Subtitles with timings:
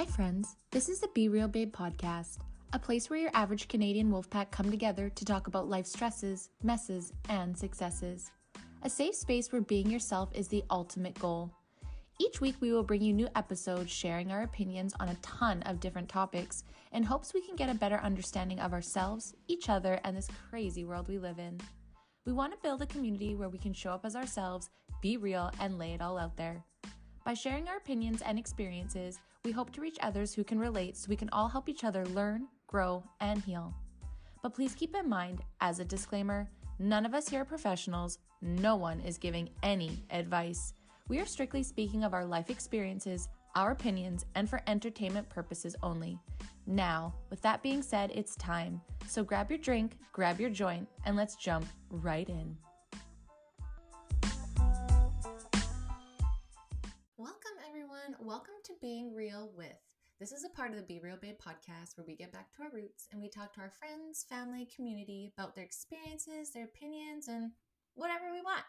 [0.00, 0.56] Hi, friends.
[0.70, 2.38] This is the Be Real Babe podcast,
[2.72, 7.12] a place where your average Canadian wolfpack come together to talk about life stresses, messes,
[7.28, 8.30] and successes.
[8.82, 11.50] A safe space where being yourself is the ultimate goal.
[12.18, 15.80] Each week, we will bring you new episodes sharing our opinions on a ton of
[15.80, 20.16] different topics in hopes we can get a better understanding of ourselves, each other, and
[20.16, 21.60] this crazy world we live in.
[22.24, 24.70] We want to build a community where we can show up as ourselves,
[25.02, 26.64] be real, and lay it all out there.
[27.22, 31.08] By sharing our opinions and experiences, we hope to reach others who can relate so
[31.08, 33.74] we can all help each other learn, grow, and heal.
[34.42, 36.48] But please keep in mind, as a disclaimer,
[36.78, 40.74] none of us here are professionals, no one is giving any advice.
[41.08, 46.18] We are strictly speaking of our life experiences, our opinions, and for entertainment purposes only.
[46.66, 48.80] Now, with that being said, it's time.
[49.08, 52.56] So grab your drink, grab your joint, and let's jump right in.
[58.22, 59.80] Welcome to Being Real with.
[60.20, 62.62] This is a part of the Be Real Babe podcast where we get back to
[62.62, 67.28] our roots and we talk to our friends, family, community about their experiences, their opinions,
[67.28, 67.50] and
[67.94, 68.60] whatever we want.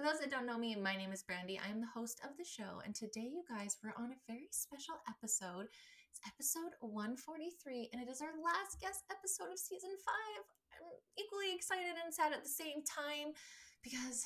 [0.00, 1.60] For those that don't know me, my name is Brandy.
[1.60, 4.48] I am the host of the show, and today, you guys, we're on a very
[4.50, 5.68] special episode.
[6.08, 10.42] It's episode 143, and it is our last guest episode of season five.
[10.80, 10.88] I'm
[11.20, 13.36] equally excited and sad at the same time
[13.84, 14.24] because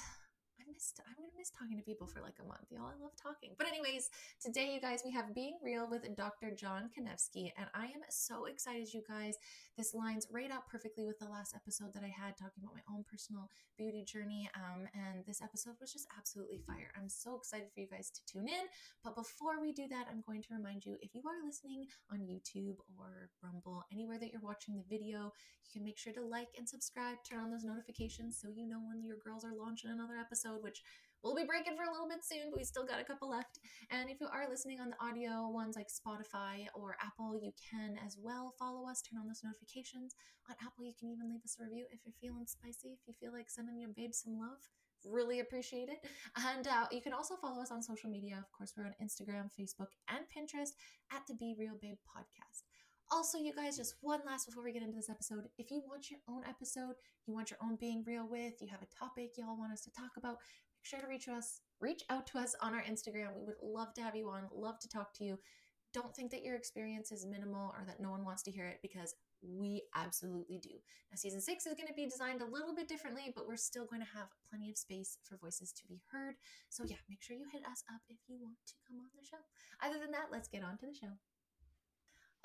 [0.69, 2.67] I missed I'm gonna miss talking to people for like a month.
[2.71, 3.51] Y'all, I love talking.
[3.57, 6.51] But anyways, today you guys we have Being Real with Dr.
[6.51, 9.37] Jon Kanevsky, and I am so excited, you guys.
[9.79, 12.83] This lines right up perfectly with the last episode that I had talking about my
[12.91, 13.47] own personal
[13.79, 14.51] beauty journey.
[14.57, 16.91] Um, and this episode was just absolutely fire.
[16.99, 18.67] I'm so excited for you guys to tune in.
[19.05, 22.27] But before we do that, I'm going to remind you if you are listening on
[22.27, 25.31] YouTube or Rumble, anywhere that you're watching the video,
[25.63, 28.83] you can make sure to like and subscribe, turn on those notifications so you know
[28.83, 30.83] when your girls are launching another episode, which
[31.23, 33.59] we'll be breaking for a little bit soon, but we still got a couple left.
[33.91, 37.97] And if you are listening on the audio ones like Spotify or Apple, you can
[38.05, 40.15] as well follow us, turn on those notifications.
[40.49, 43.15] On Apple, you can even leave us a review if you're feeling spicy, if you
[43.19, 44.63] feel like sending your babe some love.
[45.05, 46.03] Really appreciate it.
[46.37, 48.37] And uh, you can also follow us on social media.
[48.39, 50.75] Of course, we're on Instagram, Facebook, and Pinterest
[51.13, 52.67] at the Be Real Babe podcast.
[53.11, 55.49] Also, you guys, just one last before we get into this episode.
[55.57, 56.93] If you want your own episode,
[57.27, 59.91] you want your own being real with, you have a topic y'all want us to
[59.93, 60.37] talk about,
[60.79, 63.35] make sure to reach us, reach out to us on our Instagram.
[63.35, 65.39] We would love to have you on, love to talk to you.
[65.95, 68.79] Don't think that your experience is minimal or that no one wants to hear it
[68.83, 70.77] because we absolutely do.
[71.11, 73.87] Now, season six is going to be designed a little bit differently, but we're still
[73.87, 76.35] going to have plenty of space for voices to be heard.
[76.69, 79.27] So, yeah, make sure you hit us up if you want to come on the
[79.27, 79.41] show.
[79.83, 81.17] Other than that, let's get on to the show.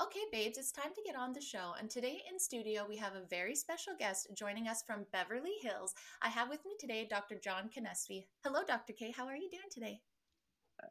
[0.01, 1.73] Okay, babes, it's time to get on the show.
[1.79, 5.93] And today in studio, we have a very special guest joining us from Beverly Hills.
[6.21, 7.35] I have with me today Dr.
[7.35, 8.25] Jon Kanevsky.
[8.43, 8.93] Hello, Dr.
[8.93, 9.13] K.
[9.15, 10.01] How are you doing today?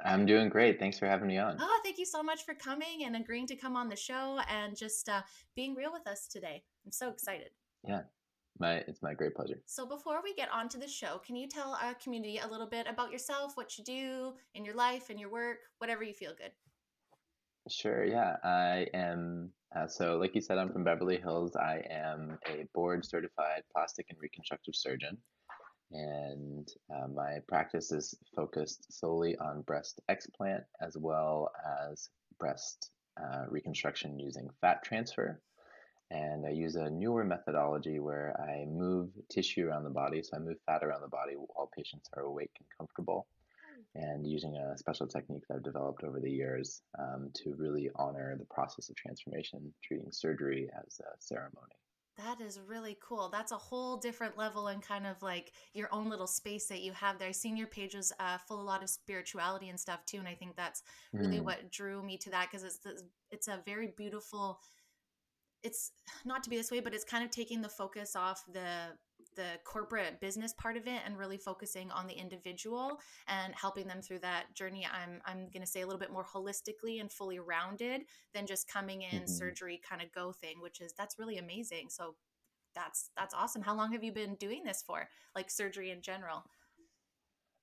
[0.04, 0.78] I'm doing great.
[0.78, 1.56] Thanks for having me on.
[1.60, 4.76] Oh, thank you so much for coming and agreeing to come on the show and
[4.76, 5.22] just uh,
[5.56, 6.62] being real with us today.
[6.86, 7.50] I'm so excited.
[7.86, 8.02] Yeah,
[8.60, 9.60] my it's my great pleasure.
[9.66, 12.68] So before we get on to the show, can you tell our community a little
[12.68, 16.32] bit about yourself, what you do in your life and your work, whatever you feel
[16.38, 16.52] good?
[17.68, 18.36] Sure, yeah.
[18.42, 21.56] I am, uh, so like you said, I'm from Beverly Hills.
[21.56, 25.16] I am a board certified plastic and reconstructive surgeon.
[25.92, 31.52] And uh, my practice is focused solely on breast explant as well
[31.90, 32.90] as breast
[33.22, 35.40] uh, reconstruction using fat transfer.
[36.10, 40.22] And I use a newer methodology where I move tissue around the body.
[40.22, 43.26] So I move fat around the body while patients are awake and comfortable
[43.94, 48.36] and using a special technique that I've developed over the years um, to really honor
[48.38, 51.76] the process of transformation, treating surgery as a ceremony.
[52.18, 53.30] That is really cool.
[53.30, 56.92] That's a whole different level and kind of like your own little space that you
[56.92, 57.28] have there.
[57.28, 60.34] I've seen your pages uh, full a lot of spirituality and stuff too, and I
[60.34, 60.82] think that's
[61.14, 61.44] really mm.
[61.44, 62.80] what drew me to that because it's
[63.30, 64.60] it's a very beautiful.
[65.62, 65.92] It's
[66.24, 68.88] not to be this way, but it's kind of taking the focus off the
[69.36, 72.98] the corporate business part of it and really focusing on the individual
[73.28, 76.24] and helping them through that journey i'm i'm going to say a little bit more
[76.24, 78.02] holistically and fully rounded
[78.34, 79.26] than just coming in mm-hmm.
[79.26, 82.14] surgery kind of go thing which is that's really amazing so
[82.74, 86.44] that's that's awesome how long have you been doing this for like surgery in general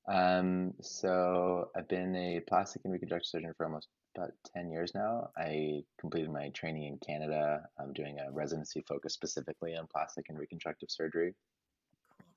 [0.07, 5.29] um so i've been a plastic and reconstructive surgeon for almost about 10 years now.
[5.37, 7.61] I completed my training in Canada.
[7.79, 11.33] I'm doing a residency focused specifically on plastic and reconstructive surgery.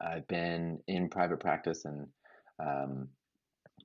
[0.02, 2.08] I've been in private practice and
[2.58, 3.08] um,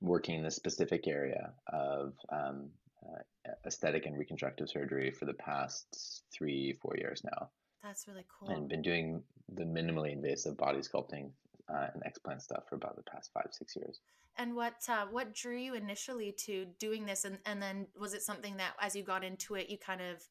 [0.00, 2.70] working in the specific area of um,
[3.04, 7.50] uh, aesthetic and reconstructive surgery for the past three, four years now.
[7.82, 8.50] That's really cool.
[8.50, 9.22] And been doing
[9.54, 11.30] the minimally invasive body sculpting
[11.72, 14.00] uh, and explant stuff for about the past five six years.
[14.36, 18.22] And what uh, what drew you initially to doing this, and and then was it
[18.22, 20.22] something that as you got into it, you kind of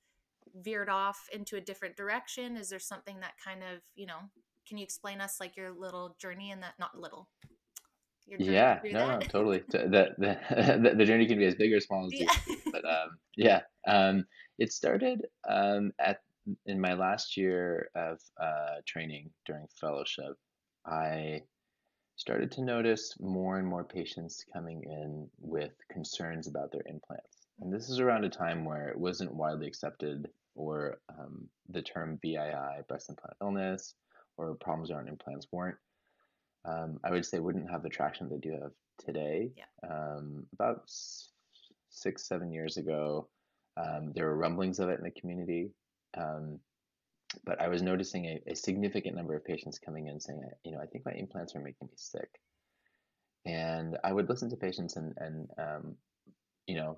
[0.55, 2.57] veered off into a different direction?
[2.57, 4.19] Is there something that kind of you know?
[4.67, 6.73] Can you explain us like your little journey in that?
[6.79, 7.29] Not little.
[8.27, 9.63] yeah, no, no, totally.
[9.69, 12.31] The, the the journey can be as big or small as yeah.
[12.47, 12.57] you.
[12.71, 14.25] But um, yeah, um,
[14.59, 16.19] it started um, at
[16.65, 20.35] in my last year of uh, training during fellowship.
[20.85, 21.41] I
[22.17, 27.47] started to notice more and more patients coming in with concerns about their implants.
[27.59, 32.19] And this is around a time where it wasn't widely accepted, or um, the term
[32.23, 33.93] BII, breast implant illness,
[34.37, 35.77] or problems around implants weren't,
[36.65, 38.71] um, I would say, wouldn't have the traction they do have
[39.03, 39.51] today.
[39.55, 39.89] Yeah.
[39.89, 40.83] Um, about
[41.89, 43.27] six, seven years ago,
[43.77, 45.71] um, there were rumblings of it in the community.
[46.17, 46.59] Um,
[47.45, 50.79] but I was noticing a, a, significant number of patients coming in saying, you know,
[50.79, 52.29] I think my implants are making me sick.
[53.45, 55.95] And I would listen to patients and, and um,
[56.67, 56.97] you know,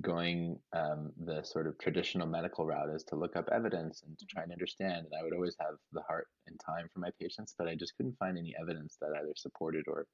[0.00, 4.26] going um, the sort of traditional medical route is to look up evidence and to
[4.26, 5.06] try and understand.
[5.06, 7.96] And I would always have the heart and time for my patients, but I just
[7.96, 10.06] couldn't find any evidence that either supported or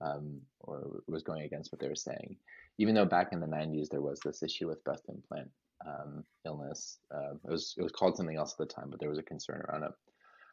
[0.00, 2.36] um, or was going against what they were saying.
[2.78, 5.48] Even though back in the 90s there was this issue with breast implant
[5.86, 6.98] um, illness.
[7.14, 9.22] Uh, it was it was called something else at the time, but there was a
[9.22, 9.92] concern around it.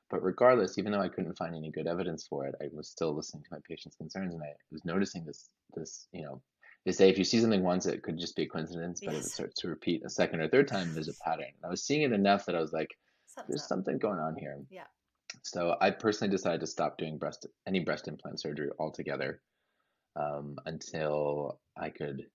[0.10, 3.16] But regardless, even though I couldn't find any good evidence for it, I was still
[3.16, 6.42] listening to my patients' concerns, and I was noticing this this you know
[6.86, 9.22] they say if you see something once, it could just be a coincidence, but yes.
[9.22, 11.46] if it starts to repeat a second or third time, there's a pattern.
[11.46, 12.90] And I was seeing it enough that I was like,
[13.28, 13.68] Something's there's up.
[13.68, 14.58] something going on here.
[14.70, 14.86] Yeah.
[15.44, 19.42] So I personally decided to stop doing breast any breast implant surgery altogether
[20.16, 22.26] um, until I could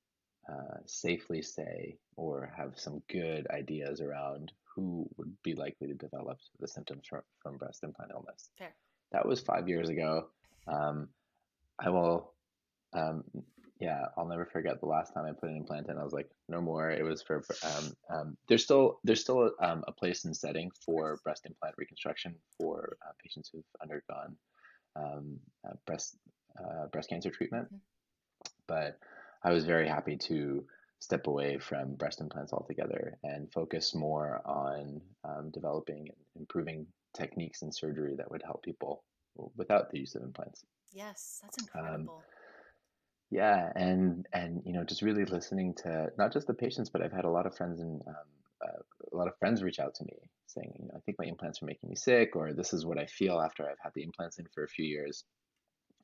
[0.48, 6.38] uh, safely say or have some good ideas around who would be likely to develop
[6.60, 8.50] the symptoms from, from breast implant illness.
[8.58, 8.74] Fair.
[9.12, 10.26] That was five years ago.
[10.66, 11.08] Um,
[11.78, 12.32] I will,
[12.92, 13.24] um,
[13.84, 15.98] yeah, I'll never forget the last time I put an implant in.
[15.98, 16.90] I was like, no more.
[16.90, 20.70] It was for um, um, there's still there's still a, um, a place and setting
[20.86, 24.36] for breast implant reconstruction for uh, patients who've undergone
[24.96, 25.38] um,
[25.68, 26.16] uh, breast
[26.58, 27.76] uh, breast cancer treatment, mm-hmm.
[28.66, 28.98] but
[29.42, 30.64] I was very happy to
[30.98, 37.60] step away from breast implants altogether and focus more on um, developing and improving techniques
[37.60, 39.04] in surgery that would help people
[39.56, 40.64] without the use of implants.
[40.94, 42.22] Yes, that's um, incredible.
[43.34, 47.12] Yeah, and and you know just really listening to not just the patients, but I've
[47.12, 48.14] had a lot of friends and um,
[48.64, 48.78] uh,
[49.12, 50.14] a lot of friends reach out to me
[50.46, 52.96] saying, you know, I think my implants are making me sick, or this is what
[52.96, 55.24] I feel after I've had the implants in for a few years.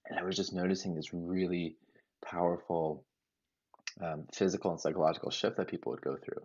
[0.09, 1.77] And I was just noticing this really
[2.25, 3.05] powerful
[4.03, 6.43] um, physical and psychological shift that people would go through.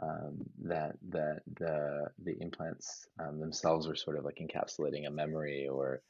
[0.00, 5.66] Um, that that the the implants um, themselves were sort of like encapsulating a memory
[5.66, 6.00] or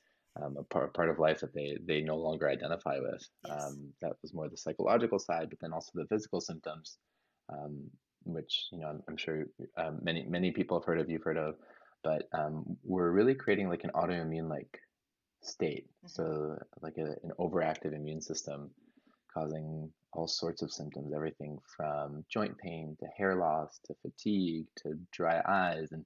[0.42, 3.26] um, a part, part of life that they they no longer identify with.
[3.46, 3.64] Yes.
[3.64, 6.98] Um, that was more the psychological side, but then also the physical symptoms,
[7.52, 7.90] um,
[8.24, 9.46] which you know I'm, I'm sure
[10.02, 11.56] many many people have heard of, you've heard of,
[12.02, 12.28] but
[12.84, 14.80] we're really creating like an autoimmune like
[15.42, 15.86] state.
[16.04, 16.08] Mm-hmm.
[16.08, 18.70] So like a, an overactive immune system
[19.32, 24.98] causing all sorts of symptoms, everything from joint pain to hair loss to fatigue to
[25.12, 26.04] dry eyes, and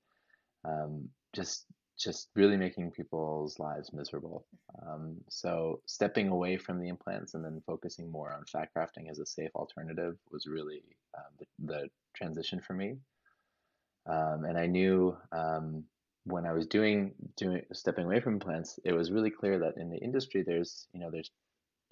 [0.65, 1.65] um, just
[1.99, 4.47] just really making people's lives miserable.
[4.83, 9.19] Um, so stepping away from the implants and then focusing more on fat grafting as
[9.19, 10.83] a safe alternative was really
[11.17, 12.97] um, the, the, transition for me.
[14.07, 15.83] Um, and I knew um,
[16.27, 19.91] when I was doing doing stepping away from implants, it was really clear that in
[19.91, 21.31] the industry there's you know there's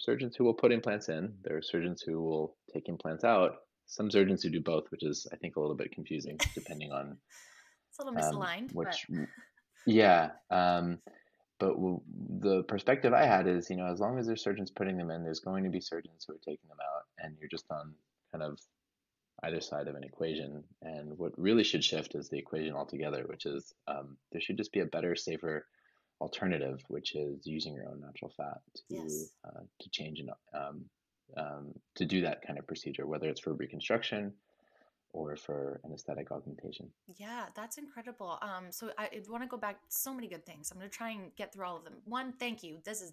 [0.01, 1.33] surgeons who will put implants in.
[1.43, 3.57] There are surgeons who will take implants out.
[3.87, 7.17] Some surgeons who do both, which is I think a little bit confusing depending on.
[7.91, 8.71] it's a little misaligned.
[8.71, 9.29] Um, which, but...
[9.87, 10.99] yeah, um,
[11.59, 12.01] but w-
[12.41, 15.23] the perspective I had is, you know, as long as there's surgeons putting them in,
[15.23, 17.95] there's going to be surgeons who are taking them out, and you're just on
[18.33, 18.59] kind of
[19.45, 20.65] either side of an equation.
[20.83, 24.73] And what really should shift is the equation altogether, which is um, there should just
[24.73, 25.67] be a better, safer
[26.21, 29.31] alternative, which is using your own natural fat to yes.
[29.45, 30.85] uh, to change and um,
[31.37, 34.33] um, to do that kind of procedure, whether it's for reconstruction
[35.13, 36.89] or for an aesthetic augmentation.
[37.17, 38.39] Yeah, that's incredible.
[38.41, 40.71] Um, so I, I want to go back so many good things.
[40.71, 41.95] I'm going to try and get through all of them.
[42.05, 42.79] One, thank you.
[42.85, 43.13] This is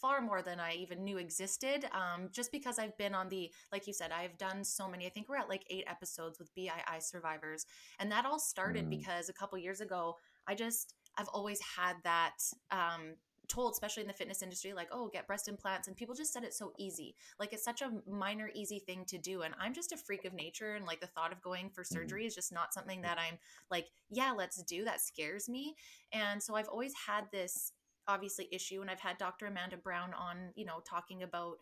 [0.00, 1.86] far more than I even knew existed.
[1.92, 5.06] Um, just because I've been on the, like you said, I've done so many.
[5.06, 7.66] I think we're at like eight episodes with BII survivors,
[7.98, 8.90] and that all started mm.
[8.90, 12.36] because a couple years ago, I just I've always had that
[12.70, 13.16] um,
[13.48, 15.88] told, especially in the fitness industry, like, oh, get breast implants.
[15.88, 17.14] And people just said it's so easy.
[17.38, 19.42] Like, it's such a minor, easy thing to do.
[19.42, 20.74] And I'm just a freak of nature.
[20.74, 21.94] And like, the thought of going for mm-hmm.
[21.94, 23.38] surgery is just not something that I'm
[23.70, 24.84] like, yeah, let's do.
[24.84, 25.74] That scares me.
[26.12, 27.72] And so I've always had this
[28.08, 31.56] obviously issue and i've had dr amanda brown on you know talking about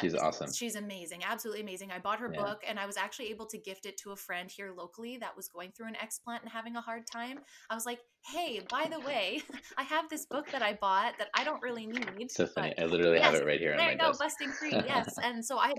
[0.00, 0.52] she's awesome.
[0.52, 1.90] She's amazing, absolutely amazing.
[1.92, 2.42] I bought her yeah.
[2.42, 5.36] book and I was actually able to gift it to a friend here locally that
[5.36, 7.40] was going through an explant and having a hard time.
[7.70, 9.42] I was like, "Hey, by the way,
[9.78, 12.74] I have this book that I bought that I don't really need." So funny.
[12.78, 13.76] I literally yes, have it right here.
[13.76, 14.20] There you go, desk.
[14.20, 14.72] busting free.
[14.72, 15.74] Yes, and so I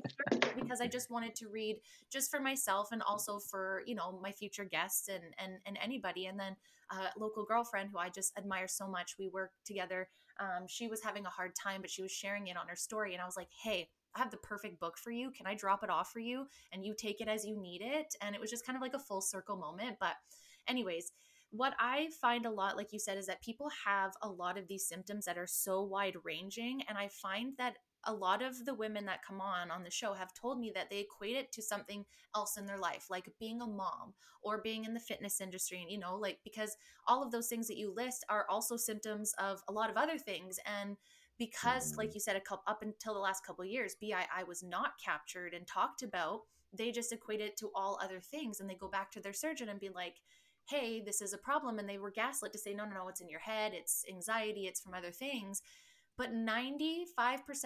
[0.56, 1.78] because I just wanted to read
[2.12, 6.26] just for myself and also for you know my future guests and and and anybody.
[6.26, 6.56] And then
[6.92, 9.16] a local girlfriend who I just admire so much.
[9.20, 10.08] We work together
[10.40, 13.14] um, she was having a hard time, but she was sharing it on her story.
[13.14, 15.32] And I was like, hey, I have the perfect book for you.
[15.32, 16.48] Can I drop it off for you?
[16.72, 18.16] And you take it as you need it.
[18.22, 19.98] And it was just kind of like a full circle moment.
[20.00, 20.14] But,
[20.68, 21.12] anyways,
[21.52, 24.68] what I find a lot, like you said, is that people have a lot of
[24.68, 26.82] these symptoms that are so wide ranging.
[26.90, 27.76] And I find that
[28.08, 30.90] a lot of the women that come on on the show have told me that
[30.90, 34.86] they equate it to something else in their life like being a mom or being
[34.86, 37.94] in the fitness industry and you know like because all of those things that you
[37.94, 40.96] list are also symptoms of a lot of other things and
[41.38, 42.16] because like mm.
[42.16, 45.68] you said a couple up until the last couple years BII was not captured and
[45.68, 46.42] talked about
[46.74, 49.70] they just equate it to all other things and they go back to their surgeon
[49.70, 50.16] and be like
[50.70, 53.22] hey this is a problem and they were gaslit to say no no no it's
[53.22, 55.62] in your head it's anxiety it's from other things
[56.18, 57.06] but 95%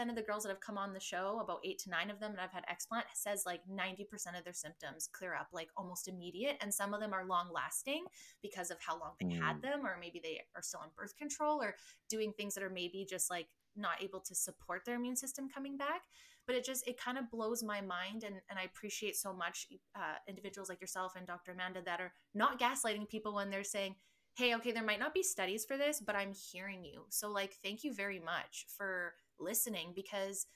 [0.09, 2.31] of the girls that have come on the show about eight to nine of them
[2.31, 6.57] and i've had explant says like 90% of their symptoms clear up like almost immediate
[6.61, 8.05] and some of them are long lasting
[8.41, 9.41] because of how long they mm.
[9.41, 11.75] had them or maybe they are still on birth control or
[12.09, 15.77] doing things that are maybe just like not able to support their immune system coming
[15.77, 16.03] back
[16.45, 19.67] but it just it kind of blows my mind and, and i appreciate so much
[19.95, 23.95] uh, individuals like yourself and dr amanda that are not gaslighting people when they're saying
[24.35, 27.05] hey, okay, there might not be studies for this, but I'm hearing you.
[27.09, 30.47] So, like, thank you very much for listening because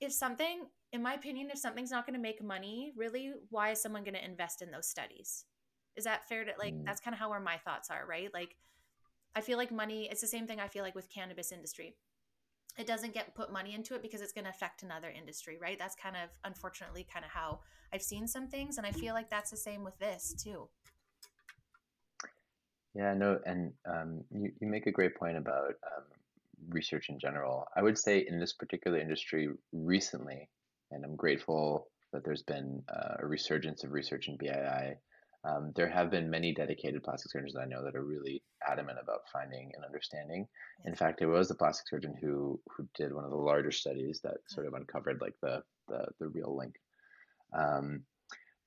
[0.00, 3.80] if something, in my opinion, if something's not going to make money, really, why is
[3.80, 5.44] someone going to invest in those studies?
[5.96, 6.84] Is that fair to like, mm.
[6.84, 8.32] that's kind of how where my thoughts are, right?
[8.34, 8.56] Like,
[9.36, 11.96] I feel like money, it's the same thing I feel like with cannabis industry.
[12.76, 15.78] It doesn't get put money into it because it's going to affect another industry, right?
[15.78, 17.60] That's kind of unfortunately kind of how
[17.92, 18.78] I've seen some things.
[18.78, 20.68] And I feel like that's the same with this too.
[22.94, 26.04] Yeah, no, and um, you, you make a great point about um,
[26.68, 27.66] research in general.
[27.76, 30.48] I would say in this particular industry recently,
[30.92, 34.94] and I'm grateful that there's been uh, a resurgence of research in BII.
[35.44, 38.98] Um, there have been many dedicated plastic surgeons that I know that are really adamant
[39.02, 40.46] about finding and understanding.
[40.86, 44.20] In fact, it was a plastic surgeon who who did one of the larger studies
[44.22, 46.76] that sort of uncovered like the the, the real link.
[47.52, 48.04] Um,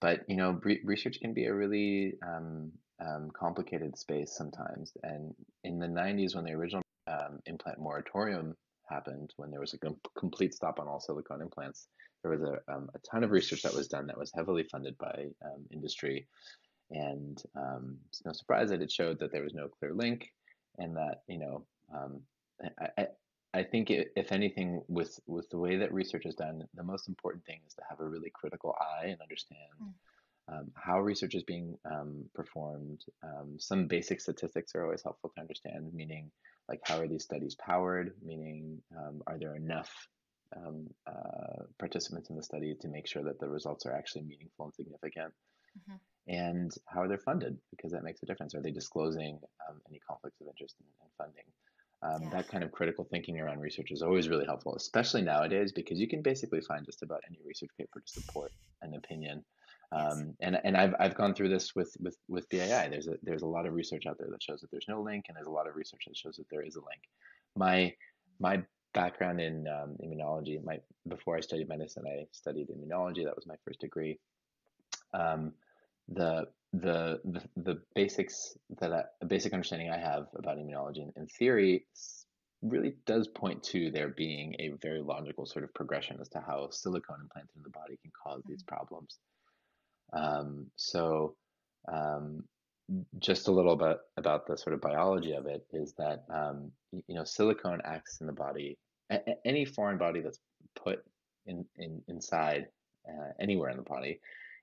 [0.02, 2.74] but you know, research can be a really um,
[3.06, 4.94] um, complicated space sometimes.
[5.04, 8.56] And in the 90s, when the original um, implant moratorium
[8.90, 11.88] happened, when there was a com- complete stop on all silicone implants,
[12.24, 14.98] there was a, um, a ton of research that was done that was heavily funded
[14.98, 16.28] by um, industry.
[16.90, 20.32] And um, it's no surprise that it showed that there was no clear link
[20.78, 22.22] and that, you know, um,
[22.80, 23.08] I, I,
[23.54, 27.46] I think if anything, with, with the way that research is done, the most important
[27.46, 29.92] thing is to have a really critical eye and understand mm
[30.52, 33.04] um, how research is being um, performed.
[33.24, 36.32] Um, some basic statistics are always helpful to understand, meaning
[36.70, 39.92] like how are these studies powered, meaning um, are there enough
[40.56, 44.66] um, uh, participants in the study to make sure that the results are actually meaningful
[44.66, 45.34] and significant.
[45.78, 45.96] Mm-hmm.
[46.30, 47.58] And how are they funded?
[47.72, 48.54] Because that makes a difference.
[48.56, 49.40] Are they disclosing
[49.70, 51.46] um, any conflicts of interest in, in funding?
[52.04, 52.38] Um, yeah.
[52.38, 56.08] That kind of critical thinking around research is always really helpful, especially nowadays, because you
[56.08, 58.52] can basically find just about any research paper to support
[58.82, 59.44] an opinion
[59.92, 62.90] um, and and I've I've gone through this with with with BII.
[62.90, 65.26] There's a there's a lot of research out there that shows that there's no link,
[65.28, 67.02] and there's a lot of research that shows that there is a link.
[67.56, 67.94] My
[68.40, 68.64] my
[68.94, 73.24] background in um, immunology, my before I studied medicine, I studied immunology.
[73.24, 74.20] That was my first degree.
[75.14, 75.54] Um,
[76.10, 81.14] the, the the the basics that I, a basic understanding I have about immunology in,
[81.16, 81.86] in theory
[82.62, 86.70] really does point to there being a very logical sort of progression as to how
[86.72, 88.76] silicone implanted in the body can cause these mm-hmm.
[88.76, 89.20] problems.
[90.14, 91.36] Um, so,
[91.92, 92.44] um,
[93.20, 97.16] just a little bit about the sort of biology of it is that um, you
[97.16, 98.78] know silicone acts in the body.
[99.12, 100.40] A- any foreign body that's
[100.76, 101.00] put
[101.46, 102.68] in, in inside
[103.08, 104.20] uh, anywhere in the body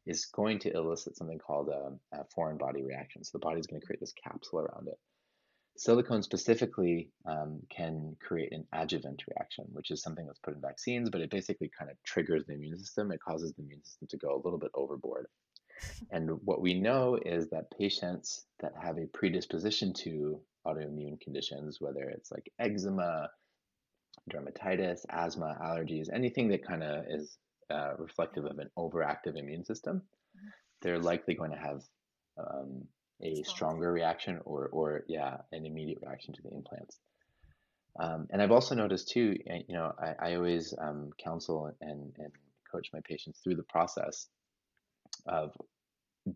[0.06, 3.24] is going to elicit something called a, a foreign body reaction.
[3.24, 4.98] So the body's going to create this capsule around it.
[5.76, 11.10] Silicone specifically um, can create an adjuvant reaction, which is something that's put in vaccines,
[11.10, 13.10] but it basically kind of triggers the immune system.
[13.10, 15.26] It causes the immune system to go a little bit overboard.
[16.10, 22.08] And what we know is that patients that have a predisposition to autoimmune conditions, whether
[22.08, 23.28] it's like eczema,
[24.30, 27.36] dermatitis, asthma, allergies, anything that kind of is
[27.70, 30.48] uh, reflective of an overactive immune system, mm-hmm.
[30.82, 31.82] they're likely going to have
[32.38, 32.84] um,
[33.22, 36.98] a stronger reaction or or yeah an immediate reaction to the implants
[37.98, 39.36] Um, and I've also noticed too,
[39.68, 42.32] you know, I, I always um, counsel and, and
[42.70, 44.28] coach my patients through the process
[45.26, 45.52] of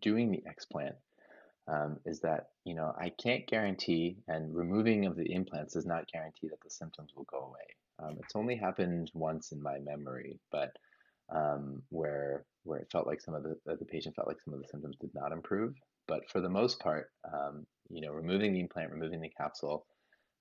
[0.00, 0.94] doing the explant.
[1.68, 6.08] Um, is that you know I can't guarantee, and removing of the implants does not
[6.12, 7.66] guarantee that the symptoms will go away.
[8.10, 10.76] Um, it's only happened once in my memory, but
[11.30, 14.60] um, where where it felt like some of the the patient felt like some of
[14.60, 15.74] the symptoms did not improve.
[16.08, 19.86] But for the most part, um, you know, removing the implant, removing the capsule,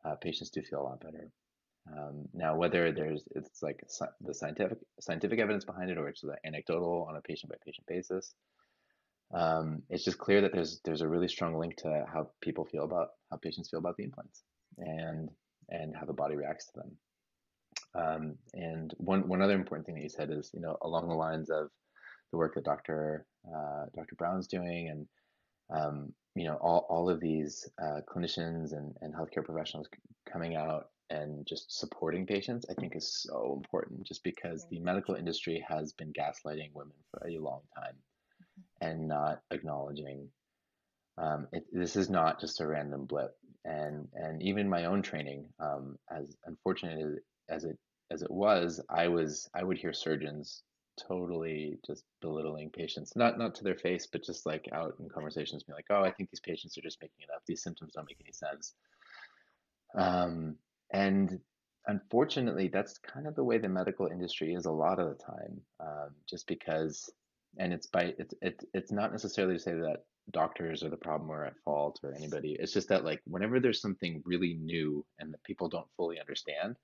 [0.06, 1.30] uh, patients do feel a lot better.
[1.96, 3.84] Um, now, whether there's it's like
[4.22, 8.34] the scientific scientific evidence behind it, or it's anecdotal on a patient by patient basis,
[9.34, 12.84] um, it's just clear that there's there's a really strong link to how people feel
[12.84, 14.44] about how patients feel about the implants
[14.78, 15.30] and
[15.70, 16.98] and how the body reacts to them.
[17.96, 21.16] Um, and one one other important thing that you said is you know along the
[21.16, 21.70] lines of
[22.32, 23.26] the work that Dr.
[23.48, 24.16] Uh, Dr.
[24.16, 25.08] Brown's doing and
[25.70, 29.88] um, you know all, all of these uh, clinicians and, and healthcare professionals
[30.32, 35.16] coming out and just supporting patients i think is so important just because the medical
[35.16, 37.96] industry has been gaslighting women for a long time
[38.82, 40.30] and not acknowledging
[41.18, 43.36] um, it, this is not just a random blip.
[43.66, 47.78] And and even my own training um, as unfortunate as it
[48.12, 50.64] as it was i was i would hear surgeons
[50.98, 55.64] totally just belittling patients not not to their face but just like out in conversations
[55.64, 58.08] being like oh i think these patients are just making it up these symptoms don't
[58.08, 58.74] make any sense
[59.96, 60.56] um,
[60.92, 61.40] and
[61.88, 65.62] unfortunately that's kind of the way the medical industry is a lot of the time
[65.80, 67.10] um, just because
[67.58, 71.32] and it's by it's it's it's not necessarily to say that doctors are the problem
[71.32, 72.58] or at fault or anybody.
[72.60, 76.76] It's just that like whenever there's something really new and that people don't fully understand,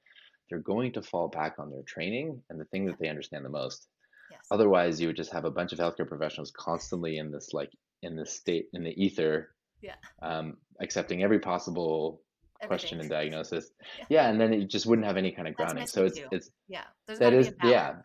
[0.50, 3.50] they're going to fall back on their training and the thing that they understand the
[3.50, 3.88] most.
[4.34, 4.48] Yes.
[4.52, 7.72] Otherwise, you would just have a bunch of healthcare professionals constantly in this like
[8.02, 12.22] in this state in the ether, yeah, um, accepting every possible
[12.66, 13.70] question and diagnosis.
[14.00, 14.06] Yeah.
[14.10, 14.30] yeah.
[14.30, 15.88] and then it just wouldn't have any kind of grounding.
[15.88, 16.28] So it's too.
[16.32, 17.96] it's yeah, There's that is yeah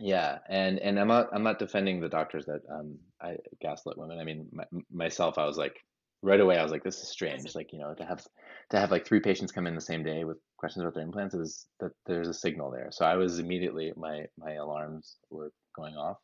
[0.00, 4.18] yeah, and and I'm not I'm not defending the doctors that um I gaslit women.
[4.18, 5.76] I mean my, myself, I was like
[6.22, 7.54] right away I was like this is strange.
[7.54, 8.24] Like you know to have
[8.70, 11.34] to have like three patients come in the same day with questions about their implants
[11.34, 12.88] is that there's a signal there.
[12.92, 16.18] So I was immediately my my alarms were going off.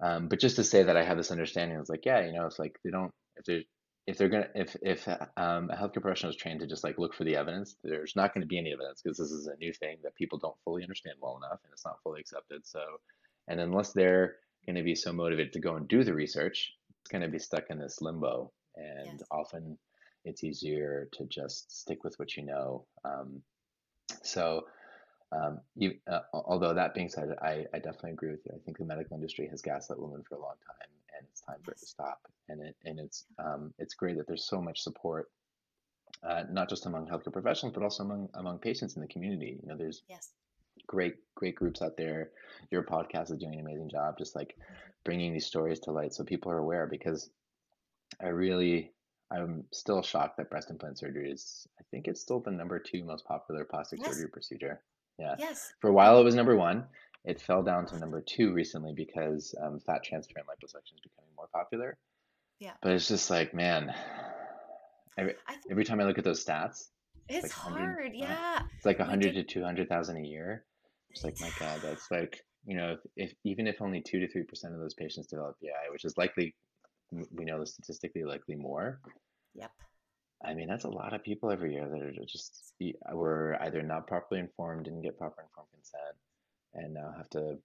[0.00, 2.46] Um, but just to say that I have this understanding, it's like yeah, you know,
[2.46, 3.66] it's like they don't if they
[4.06, 7.14] if they're gonna if if um, a healthcare professional is trained to just like look
[7.14, 9.72] for the evidence, there's not going to be any evidence because this is a new
[9.72, 12.66] thing that people don't fully understand well enough and it's not fully accepted.
[12.66, 12.80] So,
[13.48, 17.10] and unless they're going to be so motivated to go and do the research, it's
[17.10, 18.52] going to be stuck in this limbo.
[18.76, 19.22] And yes.
[19.30, 19.78] often,
[20.28, 22.84] it's easier to just stick with what you know.
[23.04, 23.42] Um,
[24.22, 24.66] so,
[25.32, 28.52] um, you, uh, although that being said, I, I definitely agree with you.
[28.54, 31.58] I think the medical industry has gaslit women for a long time, and it's time
[31.64, 32.20] for it to stop.
[32.48, 35.30] And it and it's um, it's great that there's so much support,
[36.22, 39.58] uh, not just among healthcare professionals, but also among among patients in the community.
[39.62, 40.30] You know, there's yes.
[40.86, 42.30] great great groups out there.
[42.70, 44.56] Your podcast is doing an amazing job, just like
[45.04, 46.86] bringing these stories to light so people are aware.
[46.86, 47.28] Because
[48.22, 48.92] I really
[49.30, 53.04] I'm still shocked that breast implant surgery is I think it's still the number two
[53.04, 54.10] most popular plastic yes.
[54.10, 54.80] surgery procedure.
[55.18, 55.34] Yeah.
[55.38, 55.72] Yes.
[55.80, 56.84] For a while it was number one.
[57.24, 61.30] It fell down to number two recently because um, fat transfer and liposuction is becoming
[61.36, 61.98] more popular.
[62.58, 62.72] Yeah.
[62.80, 63.92] But it's just like, man,
[65.18, 65.34] every,
[65.70, 66.88] every time I look at those stats,
[67.28, 68.12] it's, like hard.
[68.14, 68.62] Yeah.
[68.76, 70.64] It's like 100 to 200,000 a year.
[71.10, 74.26] It's like, my God, that's like, you know, if, if even if only two to
[74.26, 76.54] 3% of those patients develop BI, which is likely,
[77.10, 79.00] we know the statistically likely more.
[79.54, 79.70] Yep.
[80.44, 82.72] I mean, that's a lot of people every year that are just
[83.12, 86.16] were either not properly informed, didn't get proper informed consent,
[86.74, 87.58] and now have to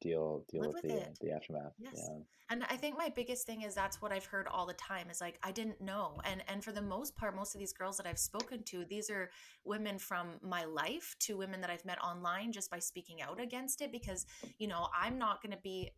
[0.00, 1.18] deal deal with, with, the it.
[1.20, 1.72] the aftermath.
[1.78, 1.92] Yes.
[1.96, 2.18] Yeah.
[2.50, 5.20] And I think my biggest thing is that's what I've heard all the time is
[5.20, 6.20] like I didn't know.
[6.24, 9.10] And and for the most part most of these girls that I've spoken to, these
[9.10, 9.30] are
[9.64, 13.80] women from my life to women that I've met online just by speaking out against
[13.80, 14.26] it because,
[14.58, 15.90] you know, I'm not going to be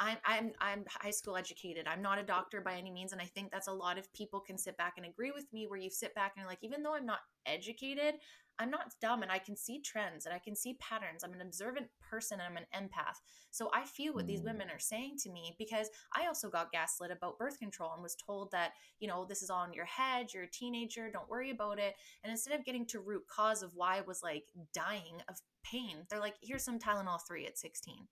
[0.00, 1.86] I'm I'm I'm high school educated.
[1.86, 4.40] I'm not a doctor by any means, and I think that's a lot of people
[4.40, 5.66] can sit back and agree with me.
[5.66, 8.14] Where you sit back and you're like, even though I'm not educated,
[8.58, 11.22] I'm not dumb, and I can see trends and I can see patterns.
[11.22, 13.20] I'm an observant person, and I'm an empath.
[13.52, 14.46] So I feel what these mm.
[14.46, 18.16] women are saying to me because I also got gaslit about birth control and was
[18.16, 20.34] told that you know this is all in your head.
[20.34, 21.08] You're a teenager.
[21.08, 21.94] Don't worry about it.
[22.24, 25.98] And instead of getting to root cause of why I was like dying of pain,
[26.10, 28.08] they're like, here's some Tylenol three at 16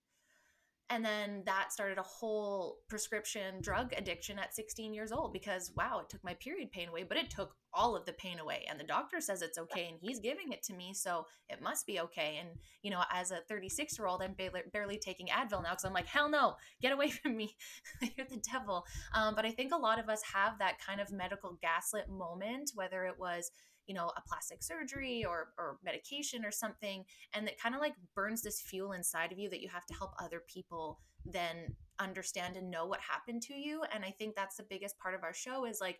[0.92, 6.00] and then that started a whole prescription drug addiction at 16 years old because wow
[6.00, 8.66] it took my period pain away but it took all of the pain away.
[8.68, 11.86] And the doctor says it's okay and he's giving it to me so it must
[11.86, 12.38] be okay.
[12.40, 12.50] And
[12.82, 16.06] you know as a 36 year old i'm barely, taking advil now because i'm like
[16.06, 17.56] hell no get away from me.
[18.00, 18.84] You're the devil.
[19.14, 22.72] Um, but i think a lot of us have that kind of medical gaslit moment
[22.74, 23.50] whether it was
[23.86, 27.94] you know, a plastic surgery or or medication or something and it kind of like
[28.14, 32.56] burns this fuel inside of you that you have to help other people then understand
[32.56, 35.34] and know what happened to you and I think that's the biggest part of our
[35.34, 35.98] show is like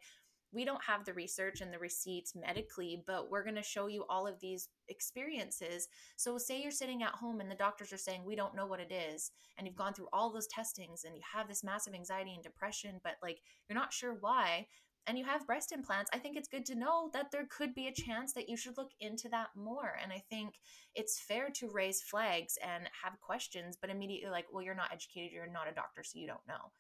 [0.53, 4.05] we don't have the research and the receipts medically, but we're going to show you
[4.09, 5.89] all of these experiences.
[6.17, 8.81] So, say you're sitting at home and the doctors are saying, We don't know what
[8.81, 9.31] it is.
[9.57, 13.01] And you've gone through all those testings and you have this massive anxiety and depression,
[13.03, 14.67] but like you're not sure why
[15.07, 17.89] and you have breast implants, I think it's good to know that there could be
[17.89, 19.97] a chance that you should look into that more.
[20.03, 20.55] And I think
[20.95, 25.33] it's fair to raise flags and have questions, but immediately like, well, you're not educated,
[25.33, 26.71] you're not a doctor, so you don't know.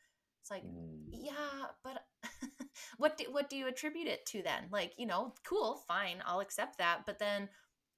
[0.40, 1.04] It's like, mm.
[1.10, 2.02] yeah, but
[2.96, 4.64] what do, what do you attribute it to then?
[4.70, 7.48] Like, you know, cool, fine, I'll accept that, but then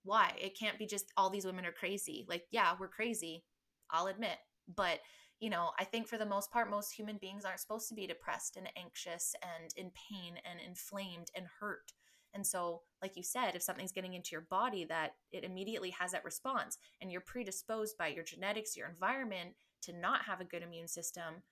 [0.05, 0.33] why?
[0.39, 2.27] It can't be just all these women are crazy.
[2.29, 3.45] Like, yeah, we're crazy.
[3.91, 4.37] I'll admit,
[4.75, 5.01] but
[5.41, 8.07] you know, I think for the most part, most human beings aren't supposed to be
[8.07, 11.93] depressed and anxious and in pain and inflamed and hurt.
[12.35, 16.13] And so, like you said, if something's getting into your body, that it immediately has
[16.13, 19.51] that response, and you're predisposed by your genetics, your environment
[19.83, 21.43] to not have a good immune system.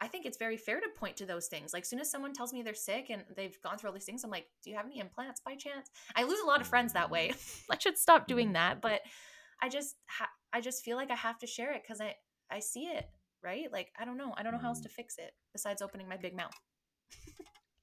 [0.00, 1.72] I think it's very fair to point to those things.
[1.72, 4.24] Like, soon as someone tells me they're sick and they've gone through all these things,
[4.24, 6.92] I'm like, "Do you have any implants by chance?" I lose a lot of friends
[6.94, 7.34] that way.
[7.70, 8.54] I should stop doing mm-hmm.
[8.54, 9.02] that, but
[9.60, 12.16] I just, ha- I just feel like I have to share it because I,
[12.50, 13.06] I see it
[13.42, 13.70] right?
[13.72, 14.34] Like, I don't know.
[14.36, 14.92] I don't know how else to mm.
[14.92, 16.52] fix it besides opening my big mouth.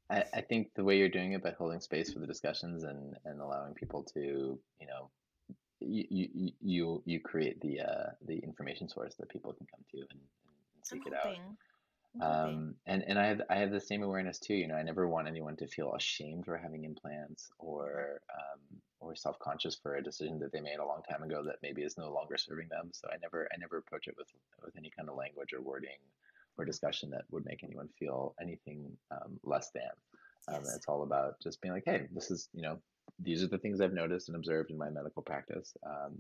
[0.10, 3.16] I, I think the way you're doing it by holding space for the discussions and,
[3.26, 5.10] and allowing people to, you know,
[5.82, 9.98] you you you, you create the uh, the information source that people can come to
[9.98, 11.42] and, and seek I'm it hoping.
[11.42, 11.56] out
[12.22, 14.56] um, and and I have I have the same awareness too.
[14.56, 18.60] You know, I never want anyone to feel ashamed for having implants or um,
[19.00, 21.84] or self conscious for a decision that they made a long time ago that maybe
[21.84, 22.90] is no longer serving them.
[22.94, 24.28] So I never I never approach it with
[24.64, 26.00] with any kind of language or wording
[26.58, 29.84] or discussion that would make anyone feel anything um, less than.
[30.48, 30.76] Um, yes.
[30.76, 32.80] It's all about just being like, hey, this is you know
[33.20, 35.76] these are the things I've noticed and observed in my medical practice.
[35.86, 36.16] Um,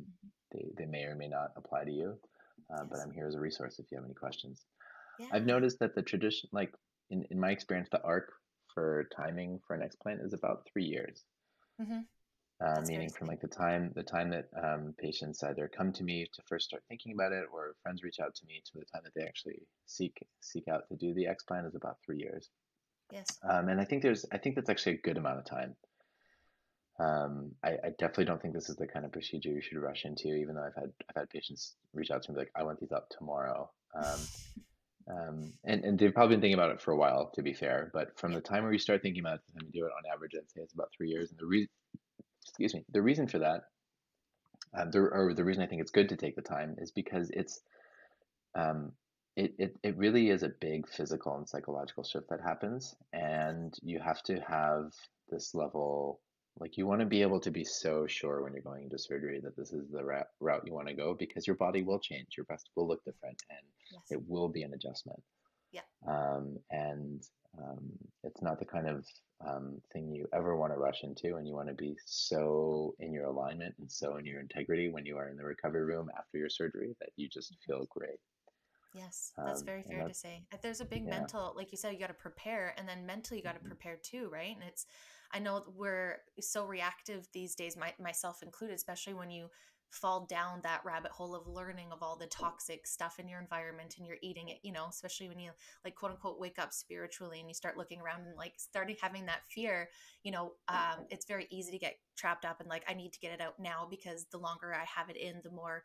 [0.52, 2.18] they they may or may not apply to you,
[2.72, 2.88] uh, yes.
[2.92, 4.66] but I'm here as a resource if you have any questions.
[5.20, 5.28] Yeah.
[5.34, 6.74] I've noticed that the tradition, like
[7.10, 8.32] in, in my experience, the arc
[8.74, 11.26] for timing for an explant is about three years.
[11.82, 12.00] Mm-hmm.
[12.62, 16.28] Uh, meaning from like the time the time that um, patients either come to me
[16.34, 19.02] to first start thinking about it, or friends reach out to me to the time
[19.06, 22.50] that they actually seek seek out to do the explant is about three years.
[23.12, 23.40] Yes.
[23.50, 25.76] Um, and I think there's I think that's actually a good amount of time.
[27.00, 30.04] Um, I, I, definitely don't think this is the kind of procedure you should rush
[30.04, 32.82] into, even though I've had I've had patients reach out to me like, I want
[32.82, 33.72] these up tomorrow.
[35.10, 37.90] Um, and, and they've probably been thinking about it for a while, to be fair.
[37.94, 39.92] But from the time where you start thinking about it the time you do it,
[39.92, 41.32] on average, I'd say it's about three years.
[41.32, 41.70] And the reason,
[42.44, 43.64] excuse me, the reason for that,
[44.78, 47.32] uh, the, or the reason I think it's good to take the time is because
[47.32, 47.62] it's,
[48.56, 48.92] um,
[49.36, 52.96] it, it, it really is a big physical and psychological shift that happens.
[53.12, 54.92] And you have to have
[55.30, 56.20] this level
[56.60, 59.40] like you want to be able to be so sure when you're going into surgery
[59.42, 62.46] that this is the route you want to go because your body will change, your
[62.46, 63.60] breast will look different, and
[63.92, 64.02] yes.
[64.10, 65.22] it will be an adjustment.
[65.72, 65.82] Yeah.
[66.08, 67.24] Um, and
[67.58, 67.92] um,
[68.24, 69.06] it's not the kind of
[69.48, 73.14] um, thing you ever want to rush into, and you want to be so in
[73.14, 76.38] your alignment and so in your integrity when you are in the recovery room after
[76.38, 78.20] your surgery that you just feel great.
[78.96, 80.44] Yes, that's um, very fair that's, to say.
[80.62, 81.20] There's a big yeah.
[81.20, 83.68] mental, like you said, you got to prepare, and then mentally you got to mm-hmm.
[83.68, 84.56] prepare too, right?
[84.56, 84.88] And it's
[85.34, 89.48] I know we're so reactive these days, my, myself included, especially when you
[89.92, 93.96] fall down that rabbit hole of learning of all the toxic stuff in your environment
[93.98, 95.52] and you're eating it, you know, especially when you
[95.84, 99.26] like quote unquote wake up spiritually and you start looking around and like starting having
[99.26, 99.90] that fear,
[100.24, 103.20] you know, um, it's very easy to get trapped up and like, I need to
[103.20, 105.84] get it out now because the longer I have it in, the more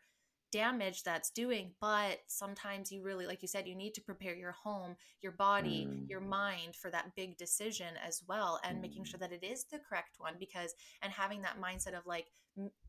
[0.51, 4.51] damage that's doing but sometimes you really like you said you need to prepare your
[4.51, 6.09] home your body mm.
[6.09, 8.81] your mind for that big decision as well and mm.
[8.81, 12.27] making sure that it is the correct one because and having that mindset of like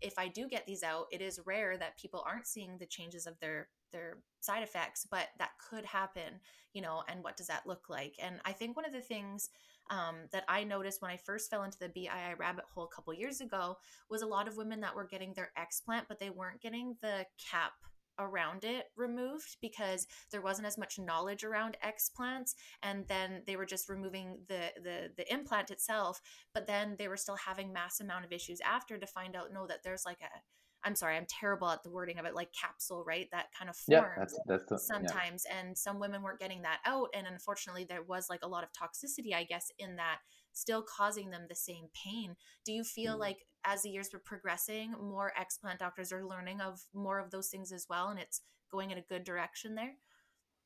[0.00, 3.26] if i do get these out it is rare that people aren't seeing the changes
[3.26, 6.40] of their their side effects but that could happen
[6.72, 9.48] you know and what does that look like and i think one of the things
[9.90, 13.14] um, that I noticed when I first fell into the BII rabbit hole a couple
[13.14, 13.77] years ago
[14.11, 17.27] was a lot of women that were getting their explant, but they weren't getting the
[17.51, 17.72] cap
[18.18, 23.66] around it removed because there wasn't as much knowledge around explants and then they were
[23.66, 26.20] just removing the the the implant itself
[26.55, 29.66] but then they were still having mass amount of issues after to find out no
[29.66, 30.40] that there's like a
[30.87, 33.29] I'm sorry, I'm terrible at the wording of it, like capsule, right?
[33.33, 35.44] That kind of form yeah, that's, that's the, sometimes.
[35.44, 35.59] Yeah.
[35.59, 37.09] And some women weren't getting that out.
[37.12, 40.18] And unfortunately, there was like a lot of toxicity, I guess, in that,
[40.53, 42.37] still causing them the same pain.
[42.64, 43.20] Do you feel mm.
[43.20, 47.49] like as the years were progressing, more explant doctors are learning of more of those
[47.49, 48.09] things as well?
[48.09, 49.94] And it's going in a good direction there?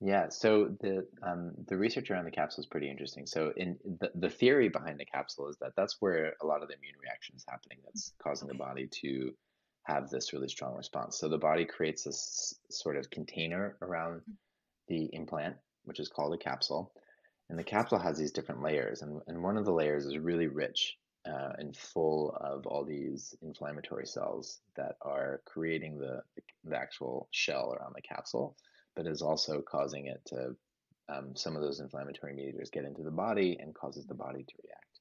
[0.02, 3.26] Yeah, so the um, the research around the capsule is pretty interesting.
[3.26, 6.68] So in the, the theory behind the capsule is that that's where a lot of
[6.68, 9.34] the immune reaction is happening that's causing the body to
[9.84, 11.18] have this really strong response.
[11.18, 14.22] So the body creates this sort of container around
[14.88, 16.92] the implant, which is called a capsule.
[17.48, 20.46] And the capsule has these different layers, and, and one of the layers is really
[20.46, 26.76] rich uh, and full of all these inflammatory cells that are creating the, the, the
[26.76, 28.56] actual shell around the capsule,
[28.94, 30.54] but is also causing it to,
[31.08, 34.54] um, some of those inflammatory mediators get into the body and causes the body to
[34.62, 35.00] react.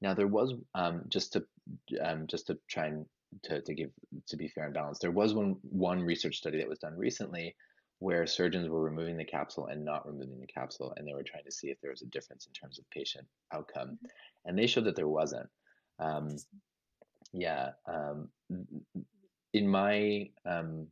[0.00, 1.44] Now there was um, just to
[2.00, 3.06] um, just to try and
[3.44, 3.90] to, to give
[4.28, 7.54] to be fair and balanced, there was one one research study that was done recently
[7.98, 11.44] where surgeons were removing the capsule and not removing the capsule, and they were trying
[11.44, 13.98] to see if there was a difference in terms of patient outcome,
[14.44, 15.48] and they showed that there wasn't.
[16.00, 16.36] Um,
[17.32, 18.28] yeah, um,
[19.52, 20.86] in my um,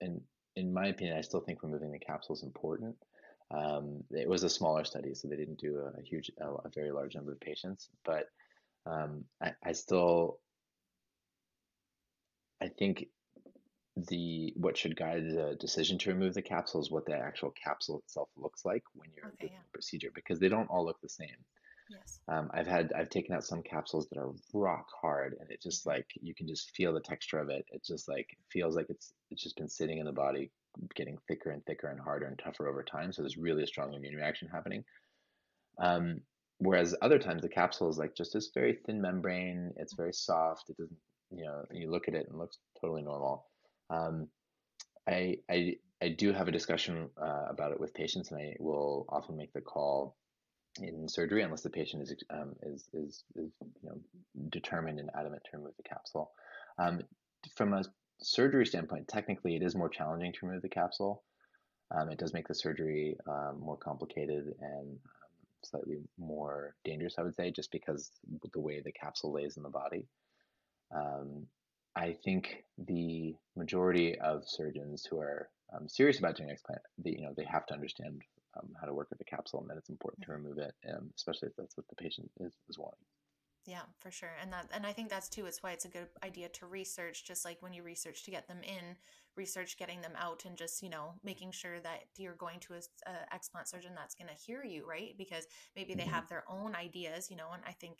[0.00, 0.20] in
[0.56, 2.96] in my opinion, I still think removing the capsule is important.
[3.50, 6.70] Um, it was a smaller study, so they didn't do a, a huge, a, a
[6.74, 8.26] very large number of patients, but
[8.86, 10.38] um, I, I still
[12.62, 13.06] I think
[13.96, 17.98] the what should guide the decision to remove the capsule is what the actual capsule
[17.98, 19.58] itself looks like when you're Okay, doing yeah.
[19.64, 21.36] the procedure because they don't all look the same.
[21.88, 22.20] Yes.
[22.28, 25.86] Um, I've had I've taken out some capsules that are rock hard and it just
[25.86, 27.64] like you can just feel the texture of it.
[27.72, 30.52] It just like feels like it's it's just been sitting in the body,
[30.94, 33.12] getting thicker and thicker and harder and tougher over time.
[33.12, 34.84] So there's really a strong immune reaction happening.
[35.78, 36.20] Um,
[36.58, 39.72] whereas other times the capsule is like just this very thin membrane.
[39.76, 40.70] It's very soft.
[40.70, 40.96] It doesn't,
[41.30, 43.46] you know, you look at it and it looks totally normal.
[43.88, 44.28] Um,
[45.08, 49.06] I, I, I do have a discussion uh, about it with patients, and I will
[49.08, 50.16] often make the call
[50.80, 53.50] in surgery unless the patient is um, is, is is
[53.82, 53.98] you know
[54.50, 56.30] determined and adamant to remove the capsule.
[56.78, 57.02] Um,
[57.56, 57.84] from a
[58.20, 61.22] surgery standpoint, technically, it is more challenging to remove the capsule.
[61.90, 64.98] Um, it does make the surgery um, more complicated and um,
[65.64, 68.12] slightly more dangerous, I would say, just because
[68.52, 70.06] the way the capsule lays in the body.
[70.94, 71.48] Um,
[71.96, 77.22] I think the majority of surgeons who are um, serious about doing explant, the, you
[77.22, 78.22] know, they have to understand
[78.56, 80.34] um, how to work with the capsule and that it's important to Mhm.
[80.34, 83.04] remove it, um, especially if that's what the patient is, is wanting.
[83.66, 84.34] Yeah, for sure.
[84.40, 87.24] And that and I think that's too it's why it's a good idea to research
[87.24, 88.96] just like when you research to get them in,
[89.36, 92.80] research getting them out and just, you know, making sure that you're going to a,
[93.06, 95.14] a explant surgeon that's going to hear you, right?
[95.16, 97.98] Because maybe they hmm have their own ideas, you know, and I think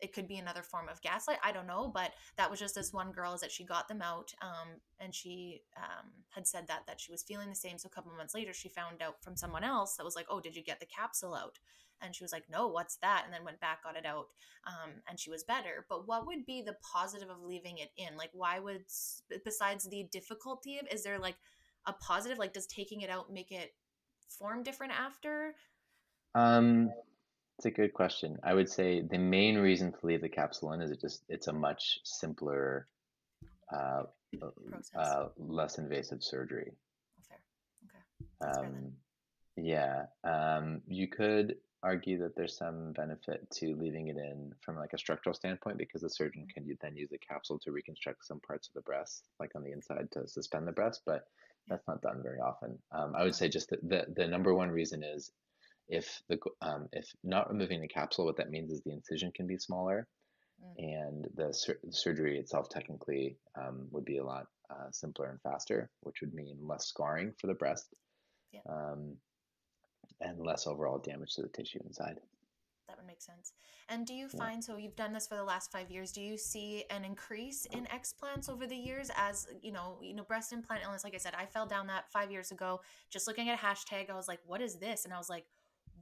[0.00, 1.38] it could be another form of gaslight.
[1.44, 4.02] I don't know, but that was just this one girl is that she got them
[4.02, 7.78] out um, and she um, had said that that she was feeling the same.
[7.78, 10.40] So a couple months later, she found out from someone else that was like, "Oh,
[10.40, 11.58] did you get the capsule out?"
[12.02, 14.28] And she was like, "No, what's that?" And then went back, got it out,
[14.66, 15.86] um, and she was better.
[15.88, 18.16] But what would be the positive of leaving it in?
[18.16, 18.84] Like, why would
[19.44, 21.36] besides the difficulty of is there like
[21.86, 22.38] a positive?
[22.38, 23.74] Like, does taking it out make it
[24.28, 25.54] form different after?
[26.34, 26.90] Um,
[27.60, 28.38] it's a good question.
[28.42, 31.46] I would say the main reason to leave the capsule in is it just it's
[31.46, 32.88] a much simpler,
[33.70, 34.04] uh,
[34.98, 36.72] uh, less invasive surgery.
[36.72, 37.38] Oh, fair.
[37.84, 38.02] Okay,
[38.40, 38.58] that's.
[38.58, 38.92] Um,
[39.58, 44.94] yeah, um, you could argue that there's some benefit to leaving it in from like
[44.94, 48.40] a structural standpoint because the surgeon can u- then use the capsule to reconstruct some
[48.40, 51.24] parts of the breast, like on the inside to suspend the breast, but
[51.68, 52.78] that's not done very often.
[52.90, 55.30] Um, I would say just that the, the number one reason is
[55.90, 59.46] if the um, if not removing the capsule, what that means is the incision can
[59.46, 60.08] be smaller
[60.62, 65.30] Mm, and the, sur- the surgery itself technically um, would be a lot uh, simpler
[65.30, 67.94] and faster, which would mean less scarring for the breast
[68.52, 69.16] yeah, um,
[70.20, 72.20] and less overall damage to the tissue inside.
[72.88, 73.52] that would make sense.
[73.88, 74.38] And do you Yeah.
[74.38, 76.10] find so you've done this for the last five years?
[76.10, 80.24] Do you see an increase in explants over the years as you know, you know,
[80.24, 81.04] breast implant illness?
[81.04, 82.80] Like I said, I fell down that five years ago.
[83.10, 85.46] Just looking at a hashtag, I was like, "What is this?" And I was like,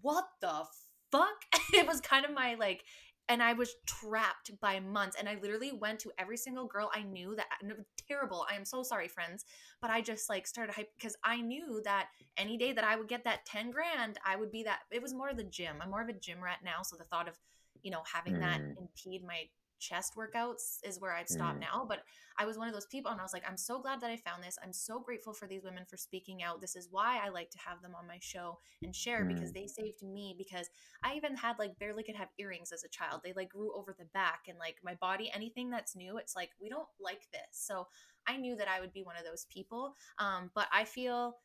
[0.02, 0.64] "What the
[1.12, 2.84] fuck?" it was kind of my like,
[3.28, 5.16] and I was trapped by months.
[5.18, 7.74] And I literally went to every single girl I knew that no,
[8.08, 8.46] terrible.
[8.50, 9.44] I am so sorry, friends,
[9.80, 13.08] but I just like started hype because I knew that any day that I would
[13.08, 14.80] get that 10 grand, I would be that.
[14.90, 15.76] It was more of the gym.
[15.82, 16.82] I'm more of a gym rat now.
[16.82, 17.38] So the thought of,
[17.82, 19.44] you know, having that Mm, impede my
[19.78, 21.86] chest workouts is where I'd stop mm, now.
[21.88, 22.00] But
[22.38, 24.16] I was one of those people and I was like, I'm so glad that I
[24.16, 24.58] found this.
[24.62, 26.60] I'm so grateful for these women for speaking out.
[26.60, 29.54] This is why I like to have them on my show and share because mm,
[29.54, 30.68] they saved me because
[31.02, 33.22] I even had like barely could have earrings as a child.
[33.24, 36.50] They like grew over the back and like my body, anything that's new, it's like
[36.60, 37.42] we don't like this.
[37.52, 37.86] So
[38.26, 39.94] I knew that I would be one of those people.
[40.18, 41.36] Um, but I feel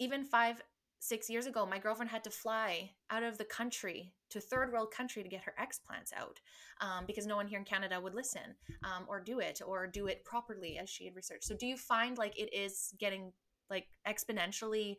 [0.00, 0.60] even five,
[1.00, 4.92] six years ago, my girlfriend had to fly out of the country to third world
[4.96, 6.38] country to get her explants out
[6.80, 10.06] um, because no one here in Canada would listen um, or do it or do
[10.06, 11.44] it properly as she had researched.
[11.44, 13.32] So do you find like it is getting
[13.70, 14.96] like exponentially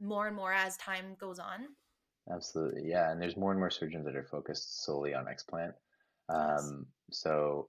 [0.00, 1.68] more and more as time goes on.
[2.30, 3.10] Absolutely, yeah.
[3.10, 5.72] And there's more and more surgeons that are focused solely on explant.
[6.28, 7.68] Um, so,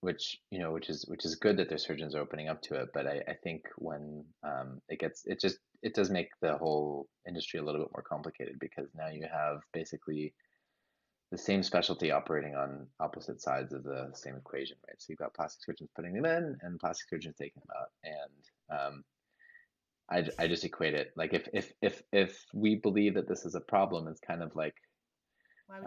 [0.00, 2.74] which you know, which is which is good that their surgeons are opening up to
[2.74, 2.90] it.
[2.92, 7.08] But I, I think when um, it gets, it just it does make the whole
[7.26, 10.32] industry a little bit more complicated because now you have basically
[11.32, 14.96] the same specialty operating on opposite sides of the same equation, right?
[14.98, 18.80] So you've got plastic surgeons putting them in and plastic surgeons taking them out, and
[18.80, 19.04] um,
[20.10, 23.54] I, I just equate it like if if if if we believe that this is
[23.54, 24.74] a problem, it's kind of like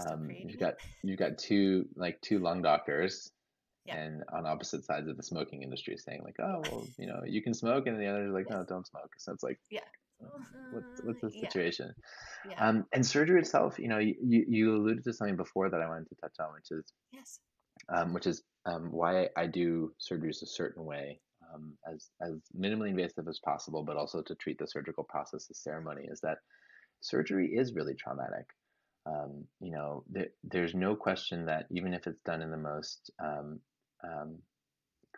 [0.09, 3.31] um, you've got you've got two like two lung doctors
[3.85, 3.97] yeah.
[3.97, 7.41] and on opposite sides of the smoking industry saying like oh well you know you
[7.41, 9.79] can smoke and the others like no don't smoke so it's like yeah
[10.71, 11.93] what's what's the situation
[12.45, 12.51] yeah.
[12.51, 12.67] yeah.
[12.67, 16.07] um and surgery itself you know you you alluded to something before that i wanted
[16.09, 17.39] to touch on which is yes
[17.93, 21.19] um which is um why i do surgeries a certain way
[21.53, 25.57] um, as as minimally invasive as possible, but also to treat the surgical process as
[25.57, 26.37] ceremony, is that
[27.01, 28.45] surgery is really traumatic.
[29.09, 33.11] Um, you know, th- there's no question that even if it's done in the most
[33.23, 33.59] um,
[34.03, 34.37] um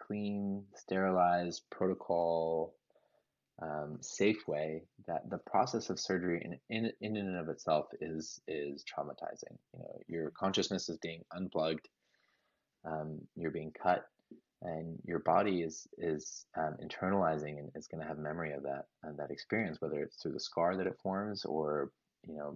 [0.08, 2.74] clean, sterilized, protocol,
[3.62, 8.40] um, safe way, that the process of surgery in, in in and of itself is
[8.48, 9.58] is traumatizing.
[9.74, 11.88] You know, your consciousness is being unplugged.
[12.86, 14.06] Um, you're being cut
[14.62, 18.86] and your body is is um, internalizing and is going to have memory of that
[19.04, 21.92] of that experience, whether it's through the scar that it forms or
[22.28, 22.56] you know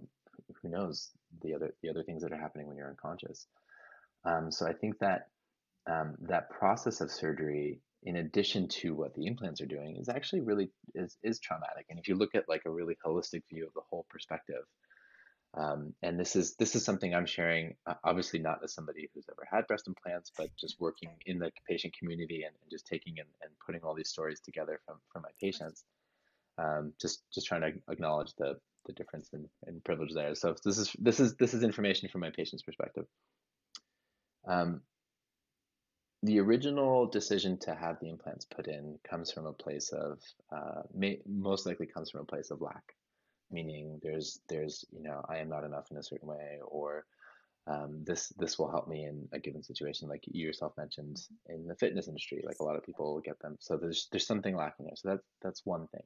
[0.62, 1.10] who knows
[1.42, 3.46] the other the other things that are happening when you're unconscious.
[4.24, 5.28] Um, so I think that
[5.88, 10.40] um, that process of surgery, in addition to what the implants are doing, is actually
[10.40, 11.86] really is is traumatic.
[11.90, 14.64] And if you look at like a really holistic view of the whole perspective,
[15.56, 19.26] um, and this is this is something I'm sharing, uh, obviously not as somebody who's
[19.30, 23.18] ever had breast implants, but just working in the patient community and, and just taking
[23.18, 25.84] and, and putting all these stories together from from my patients.
[26.58, 30.34] Um, just just trying to acknowledge the the difference in, in privilege there.
[30.34, 33.04] So this is this is this is information from my patient's perspective.
[34.46, 34.82] Um,
[36.22, 40.18] the original decision to have the implants put in comes from a place of
[40.50, 42.94] uh, may, most likely comes from a place of lack
[43.50, 47.04] meaning there's there's you know I am not enough in a certain way or
[47.68, 51.66] um, this this will help me in a given situation like you yourself mentioned in
[51.66, 54.86] the fitness industry like a lot of people get them so there's there's something lacking
[54.86, 56.02] there so that's that's one thing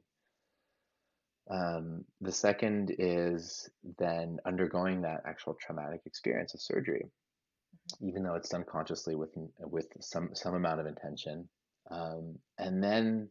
[1.50, 8.08] um, the second is then undergoing that actual traumatic experience of surgery mm-hmm.
[8.08, 11.48] even though it's done consciously with with some some amount of intention
[11.90, 13.28] um, and then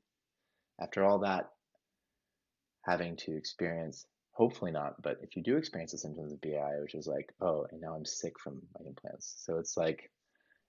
[0.82, 1.50] after all that
[2.86, 6.96] having to experience hopefully not but if you do experience the symptoms of bi which
[6.96, 10.10] is like oh and now i'm sick from my implants so it's like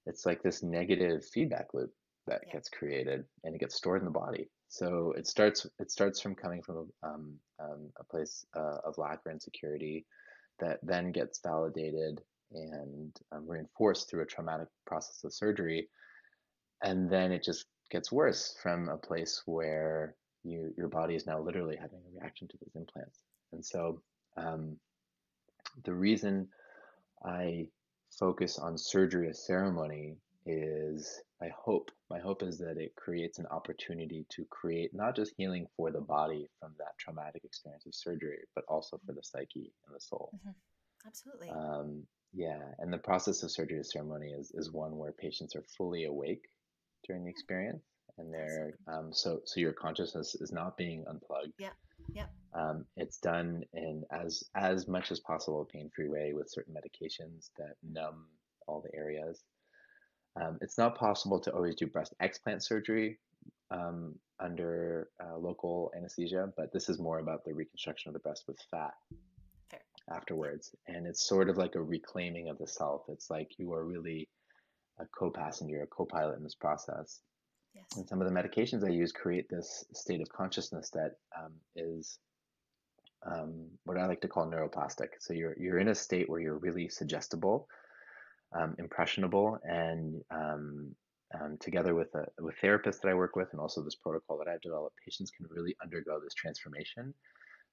[0.06, 1.90] it's like this negative feedback loop
[2.26, 2.54] that yeah.
[2.54, 6.34] gets created and it gets stored in the body so it starts it starts from
[6.34, 10.06] coming from um, um, a place uh, of lack or insecurity
[10.58, 15.88] that then gets validated and um, reinforced through a traumatic process of surgery
[16.82, 21.40] and then it just gets worse from a place where you, your body is now
[21.40, 23.18] literally having a reaction to those implants.
[23.52, 24.00] And so
[24.36, 24.76] um,
[25.84, 26.48] the reason
[27.24, 27.66] I
[28.18, 33.46] focus on surgery as ceremony is I hope, my hope is that it creates an
[33.46, 38.40] opportunity to create not just healing for the body from that traumatic experience of surgery,
[38.54, 40.30] but also for the psyche and the soul.
[40.34, 41.06] Mm-hmm.
[41.06, 41.48] Absolutely.
[41.48, 46.04] Um, yeah, and the process of surgery ceremony is, is one where patients are fully
[46.04, 46.44] awake
[47.06, 47.82] during the experience
[48.20, 51.52] and they're um, so so your consciousness is not being unplugged.
[51.58, 51.70] Yeah,
[52.12, 52.26] yeah.
[52.54, 57.50] Um, it's done in as as much as possible pain free way with certain medications
[57.58, 58.26] that numb
[58.66, 59.42] all the areas.
[60.36, 63.18] Um, it's not possible to always do breast explant surgery
[63.70, 68.44] um, under uh, local anesthesia, but this is more about the reconstruction of the breast
[68.46, 68.94] with fat
[69.70, 69.80] Fair.
[70.12, 73.02] afterwards, and it's sort of like a reclaiming of the self.
[73.08, 74.28] It's like you are really
[74.98, 77.20] a co-passenger, a co-pilot in this process.
[77.74, 77.84] Yes.
[77.96, 82.18] And some of the medications I use create this state of consciousness that um, is
[83.24, 85.08] um, what I like to call neuroplastic.
[85.20, 87.68] So you're you're in a state where you're really suggestible,
[88.58, 90.94] um, impressionable, and um,
[91.38, 94.48] um, together with a, with therapists that I work with, and also this protocol that
[94.48, 97.14] I've developed, patients can really undergo this transformation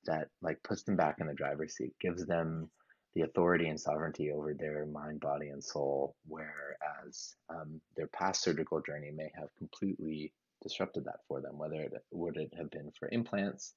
[0.05, 2.69] that like puts them back in the driver's seat, gives them
[3.15, 8.79] the authority and sovereignty over their mind, body, and soul, whereas um, their past surgical
[8.81, 13.09] journey may have completely disrupted that for them, whether it would it have been for
[13.11, 13.73] implants,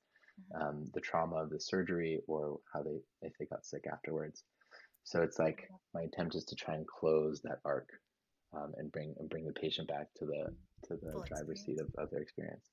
[0.54, 0.68] mm-hmm.
[0.68, 4.44] um, the trauma of the surgery, or how they if they got sick afterwards.
[5.04, 7.88] So it's like my attempt is to try and close that arc
[8.54, 10.54] um, and bring and bring the patient back to the
[10.88, 11.64] to the Full driver's experience.
[11.66, 12.64] seat of, of their experience.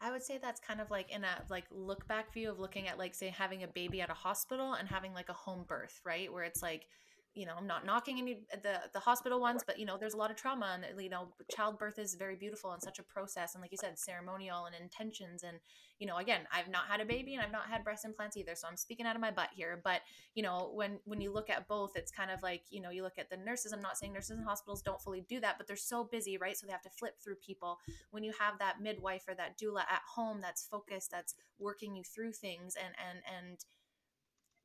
[0.00, 2.88] I would say that's kind of like in a like look back view of looking
[2.88, 6.00] at like say having a baby at a hospital and having like a home birth,
[6.04, 6.32] right?
[6.32, 6.86] Where it's like
[7.34, 10.14] you know i'm not knocking any uh, the the hospital ones but you know there's
[10.14, 13.54] a lot of trauma and you know childbirth is very beautiful and such a process
[13.54, 15.58] and like you said ceremonial and intentions and
[15.98, 18.54] you know again i've not had a baby and i've not had breast implants either
[18.54, 20.00] so i'm speaking out of my butt here but
[20.34, 23.02] you know when when you look at both it's kind of like you know you
[23.02, 25.66] look at the nurses i'm not saying nurses in hospitals don't fully do that but
[25.66, 27.78] they're so busy right so they have to flip through people.
[28.10, 32.02] When you have that midwife or that doula at home that's focused that's working you
[32.02, 33.64] through things and and and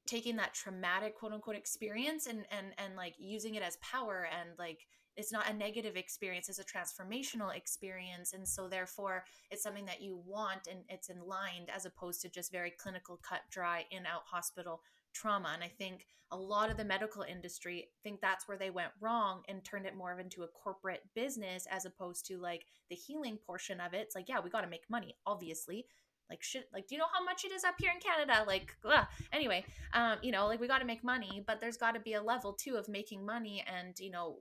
[0.10, 4.50] taking that traumatic quote unquote experience and and and like using it as power and
[4.58, 4.80] like
[5.16, 10.02] it's not a negative experience it's a transformational experience and so therefore it's something that
[10.02, 14.06] you want and it's in line as opposed to just very clinical cut dry in
[14.06, 14.82] out hospital
[15.14, 18.92] trauma and i think a lot of the medical industry think that's where they went
[19.02, 23.36] wrong and turned it more into a corporate business as opposed to like the healing
[23.48, 24.02] portion of it.
[24.02, 25.86] It's like yeah we got to make money obviously
[26.30, 28.44] like shit like do you know how much it is up here in canada?
[28.48, 29.06] Like ugh.
[29.34, 32.14] anyway um you know like we got to make money but there's got to be
[32.14, 34.38] a level too of making money and you know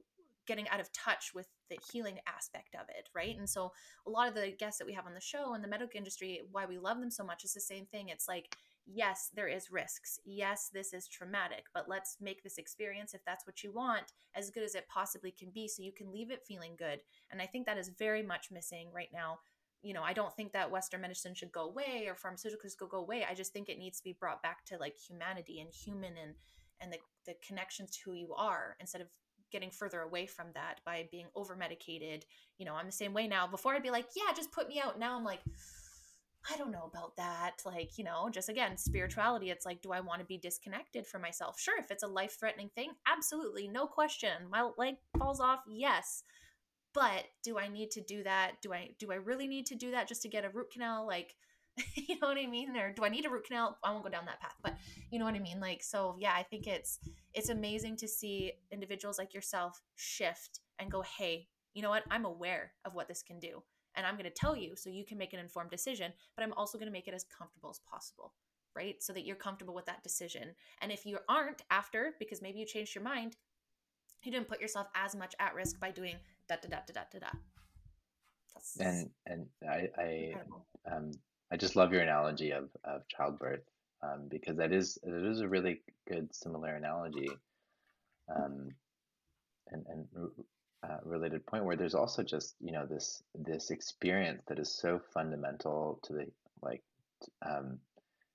[0.47, 3.37] getting out of touch with the healing aspect of it right?
[3.37, 3.71] And so
[4.07, 6.41] a lot of the guests that we have on the show in the medical industry
[6.51, 8.09] why we love them so much is the same thing.
[8.09, 10.19] It's like yes there is risks.
[10.25, 14.51] Yes this is traumatic but let's make this experience if that's what you want as
[14.51, 17.01] good as it possibly can be so you can leave it feeling good.
[17.31, 19.41] And i think that is very much missing right now
[19.83, 22.99] you know, I don't think that Western medicine should go away or pharmaceuticals go go
[22.99, 23.25] away.
[23.29, 26.35] I just think it needs to be brought back to like humanity and human and
[26.81, 29.09] and the the connections to who you are instead of
[29.51, 32.25] getting further away from that by being over medicated.
[32.59, 33.47] You know, I'm the same way now.
[33.47, 34.99] Before I'd be like, yeah, just put me out.
[34.99, 35.41] Now I'm like,
[36.53, 37.63] I don't know about that.
[37.65, 39.51] Like, you know, just again, spirituality.
[39.51, 41.59] It's like, do I want to be disconnected from myself?
[41.59, 44.51] Sure, if it's a life threatening thing, absolutely, no question.
[44.51, 46.25] My leg falls off, yes
[46.99, 48.61] but do i need to do that?
[48.61, 51.07] Do i do i really need to do that just to get a root canal?
[51.07, 51.37] Like
[51.95, 52.77] you know what i mean?
[52.77, 53.79] Or do i need a root canal?
[53.85, 54.75] I won't go down that path but
[55.11, 55.61] you know what i mean?
[55.61, 56.99] Like so yeah i think it's
[57.35, 62.05] it's amazing to see individuals like yourself shift and go hey you know what?
[62.11, 63.63] I'm aware of what this can do
[63.95, 66.53] and i'm going to tell you so you can make an informed decision but i'm
[66.55, 68.35] also going to make it as comfortable as possible
[68.77, 69.03] right?
[69.03, 70.55] So that you're comfortable with that decision.
[70.83, 73.35] And if you aren't after because maybe you changed your mind
[74.23, 76.17] you didn't put yourself as much at risk by doing
[76.49, 77.31] da da da da da da.
[78.55, 80.35] That's and and I I
[80.91, 81.13] um
[81.51, 83.65] I just love your analogy of of childbirth
[84.03, 87.29] um, because that is it is a really good similar analogy
[88.35, 88.69] um,
[89.71, 90.07] and and
[90.83, 95.01] uh, related point where there's also just you know this this experience that is so
[95.13, 96.27] fundamental to the
[96.63, 96.83] like
[97.45, 97.79] um,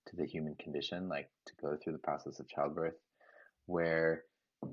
[0.08, 2.96] to the human condition like to go through the process of childbirth
[3.66, 4.24] where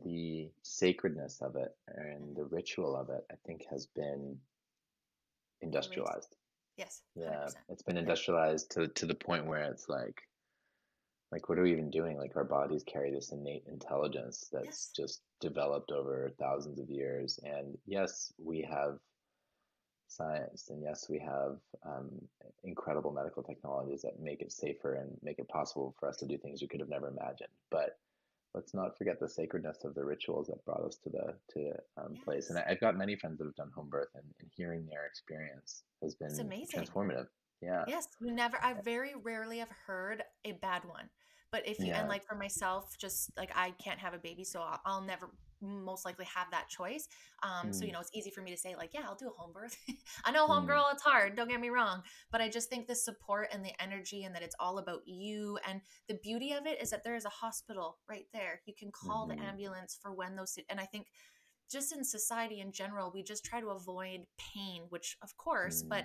[0.05, 4.39] the sacredness of it and the ritual of it, I think, has been
[5.61, 6.37] industrialized.
[6.77, 7.03] Yes.
[7.19, 7.23] 100%.
[7.23, 10.23] Yeah, it's been industrialized to to the point where it's like,
[11.31, 12.17] like what are we even doing?
[12.17, 14.91] Like our bodies carry this innate intelligence that's yes.
[14.97, 17.39] just developed over thousands of years.
[17.45, 18.99] And yes, we have
[20.09, 22.09] science, and yes, we have um,
[22.65, 26.37] incredible medical technologies that make it safer and make it possible for us to do
[26.39, 27.51] things we could have never imagined.
[27.71, 27.99] But
[28.55, 32.15] let's not forget the sacredness of the rituals that brought us to the to um,
[32.15, 32.25] yes.
[32.25, 32.51] place.
[32.51, 35.07] And I, have got many friends that have done home birth, and, and hearing their
[35.07, 37.27] experience has been transformative.
[37.63, 37.85] Yeah.
[37.87, 38.59] Yes, you never.
[38.63, 41.09] I very rarely have heard a bad one.
[41.53, 42.01] But if you yeah.
[42.01, 45.31] and like for myself, just like I can't have a baby, so I'll, I'll never
[45.63, 47.09] most likely have that choice.
[47.43, 47.75] Um, mm.
[47.75, 47.95] So, you mm.
[47.95, 49.77] know, it's easy for me to say, like, yeah, I'll do a home birth.
[50.25, 50.69] I know home mm.
[50.69, 52.03] girl, it's hard, don't get me wrong.
[52.31, 55.59] But I just think the support and the energy and that it's all about you.
[55.69, 58.63] And the beauty of it is that there is a hospital right there.
[58.67, 59.39] You can call mm-hmm.
[59.39, 61.07] the ambulance for when those, and I think
[61.71, 64.21] just in society in general, we just try to avoid
[64.55, 65.89] pain, which of course, mm.
[65.89, 66.05] but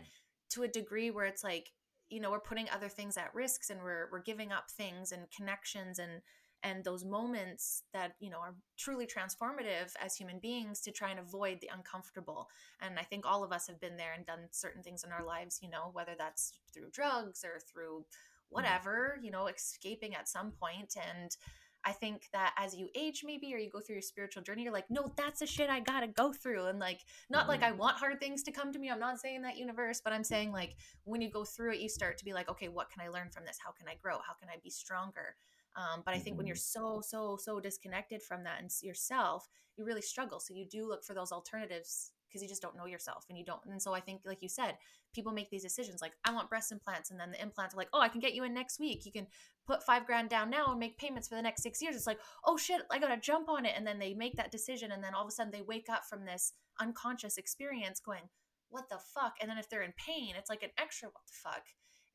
[0.52, 1.72] to a degree where it's like,
[2.16, 5.30] you know, we're putting other things at risks and we're, we're giving up things and
[5.36, 6.22] connections and,
[6.64, 11.20] and those moments that you know are truly transformative as human beings to try and
[11.20, 12.50] avoid the uncomfortable
[12.82, 15.24] and i think all of us have been there and done certain things in our
[15.24, 18.56] lives you know whether that's through drugs or through mm-hmm.
[18.56, 21.38] whatever you know escaping at some point and
[21.86, 24.74] I think that as you age, maybe, or you go through your spiritual journey, you're
[24.74, 26.66] like, no, that's the shit I gotta go through.
[26.66, 27.50] And like, not mm-hmm.
[27.50, 28.90] like I want hard things to come to me.
[28.90, 31.90] I'm not saying that universe, but I'm saying like when you go through it, you
[31.90, 33.58] start to be like, okay, what can I learn from this?
[33.64, 34.16] How can I grow?
[34.16, 35.36] How can I be stronger?
[35.76, 37.02] Um, but I think when you're mm-hmm.
[37.02, 40.40] so, so, so disconnected from that and yourself, you really struggle.
[40.40, 43.46] So you do look for those alternatives because you just don't know yourself and you
[43.46, 43.62] don't.
[43.66, 44.76] And so I think, like you said,
[45.14, 47.10] people make these decisions like, I want breast implants.
[47.10, 49.06] And then the implants are like, oh, I can get you in next week.
[49.06, 49.28] You can
[49.66, 51.96] put five grand down now and make payments for the next six years.
[51.96, 53.74] It's like, oh shit, I got to jump on it.
[53.78, 54.92] And then they make that decision.
[54.92, 58.24] And then all of a sudden they wake up from this unconscious experience going,
[58.70, 59.36] what the fuck?
[59.40, 61.64] And then if they're in pain, it's like an extra what the fuck.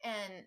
[0.05, 0.45] And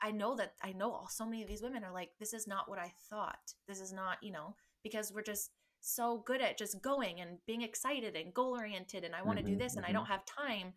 [0.00, 2.46] I know that I know all so many of these women are like, this is
[2.46, 3.54] not what I thought.
[3.66, 4.54] This is not, you know,
[4.84, 5.50] because we're just
[5.86, 9.44] so good at just going and being excited and goal oriented and I want to
[9.44, 9.90] mm-hmm, do this and mm-hmm.
[9.90, 10.74] I don't have time.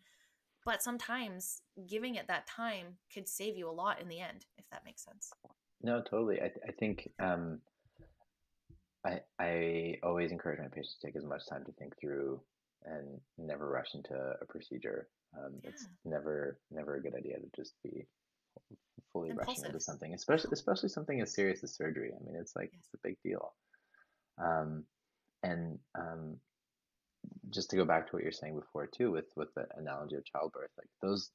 [0.64, 4.68] But sometimes giving it that time could save you a lot in the end, if
[4.70, 5.32] that makes sense.
[5.82, 6.36] No, totally.
[6.36, 7.60] I, th- I think um,
[9.06, 12.40] I, I always encourage my patients to take as much time to think through
[12.84, 15.08] and never rush into a procedure.
[15.36, 15.70] Um, yeah.
[15.70, 18.06] It's never never a good idea to just be
[19.12, 19.48] fully Impulsive.
[19.48, 22.10] rushing into something, especially especially something as serious as surgery.
[22.14, 22.82] I mean, it's like yes.
[22.84, 23.54] it's a big deal.
[24.42, 24.84] Um,
[25.42, 26.36] and um,
[27.50, 30.24] just to go back to what you're saying before too, with with the analogy of
[30.24, 31.30] childbirth, like those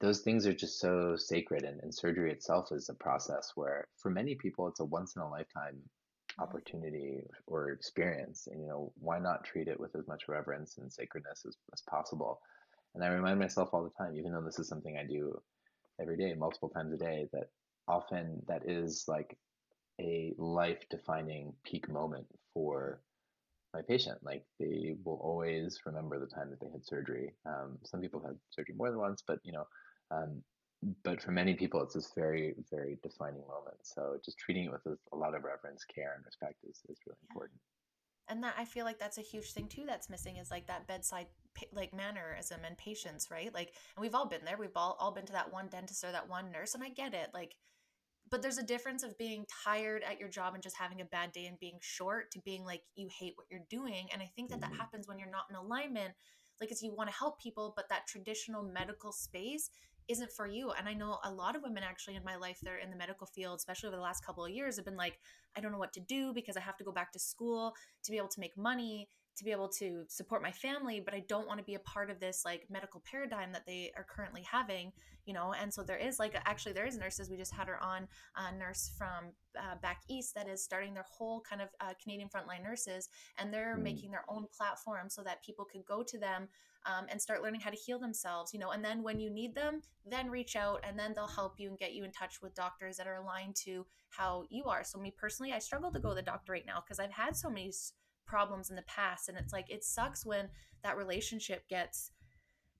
[0.00, 4.10] those things are just so sacred, and, and surgery itself is a process where, for
[4.10, 5.78] many people, it's a once in a lifetime
[6.38, 10.92] opportunity or experience and you know why not treat it with as much reverence and
[10.92, 12.40] sacredness as, as possible?
[12.94, 15.40] And i remind myself all the time even though this is something i do
[16.00, 17.48] every day multiple times a day that
[17.88, 19.38] often that is like
[20.00, 23.00] a life defining peak moment for
[23.74, 28.00] my patient like they will always remember the time that they had surgery um, some
[28.00, 29.66] people have had surgery more than once but you know
[30.10, 30.42] um,
[31.02, 33.78] but for many people, it's this very, very defining moment.
[33.82, 37.18] So just treating it with a, lot of reverence, care, and respect is, is really
[37.22, 37.32] yeah.
[37.32, 37.60] important.
[38.28, 40.88] And that I feel like that's a huge thing too that's missing is like that
[40.88, 41.26] bedside
[41.72, 43.54] like mannerism and patience, right?
[43.54, 44.56] Like, and we've all been there.
[44.58, 47.14] We've all, all been to that one dentist or that one nurse, and I get
[47.14, 47.30] it.
[47.32, 47.54] Like,
[48.30, 51.32] but there's a difference of being tired at your job and just having a bad
[51.32, 54.08] day and being short to being like you hate what you're doing.
[54.12, 54.72] And I think that mm-hmm.
[54.72, 56.14] that happens when you're not in alignment.
[56.60, 59.70] Like, it's you want to help people, but that traditional medical space
[60.08, 60.70] isn't for you.
[60.70, 63.26] And I know a lot of women actually in my life, they're in the medical
[63.26, 65.18] field, especially over the last couple of years, have been like,
[65.56, 67.74] I don't know what to do because I have to go back to school
[68.04, 71.22] to be able to make money, to be able to support my family, but I
[71.28, 74.42] don't want to be a part of this like medical paradigm that they are currently
[74.50, 74.92] having,
[75.26, 75.52] you know.
[75.60, 77.30] And so there is like actually there is nurses.
[77.30, 81.06] We just had her on a nurse from uh, back east that is starting their
[81.08, 83.08] whole kind of uh, Canadian frontline nurses,
[83.38, 83.82] and they're mm.
[83.82, 86.48] making their own platform so that people could go to them
[86.86, 88.70] um, and start learning how to heal themselves, you know.
[88.70, 91.78] And then when you need them, then reach out, and then they'll help you and
[91.78, 94.82] get you in touch with doctors that are aligned to how you are.
[94.84, 97.36] So me personally, I struggle to go to the doctor right now because I've had
[97.36, 97.72] so many
[98.26, 100.48] problems in the past and it's like it sucks when
[100.82, 102.10] that relationship gets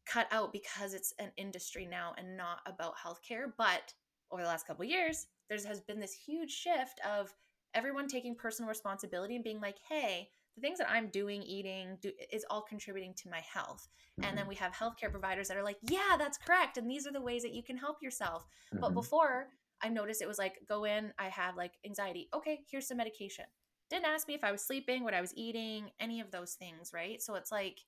[0.04, 3.92] cut out because it's an industry now and not about healthcare but
[4.30, 7.34] over the last couple years there has been this huge shift of
[7.74, 12.10] everyone taking personal responsibility and being like hey the things that i'm doing eating do,
[12.32, 13.88] is all contributing to my health
[14.18, 14.28] mm-hmm.
[14.28, 14.50] and then mm-hmm.
[14.50, 17.42] we have healthcare providers that are like yeah that's correct and these are the ways
[17.42, 18.80] that you can help yourself mm-hmm.
[18.80, 19.48] but before
[19.82, 23.44] i noticed it was like go in i have like anxiety okay here's some medication
[23.90, 26.90] didn't ask me if I was sleeping, what I was eating, any of those things,
[26.92, 27.22] right?
[27.22, 27.80] So it's like,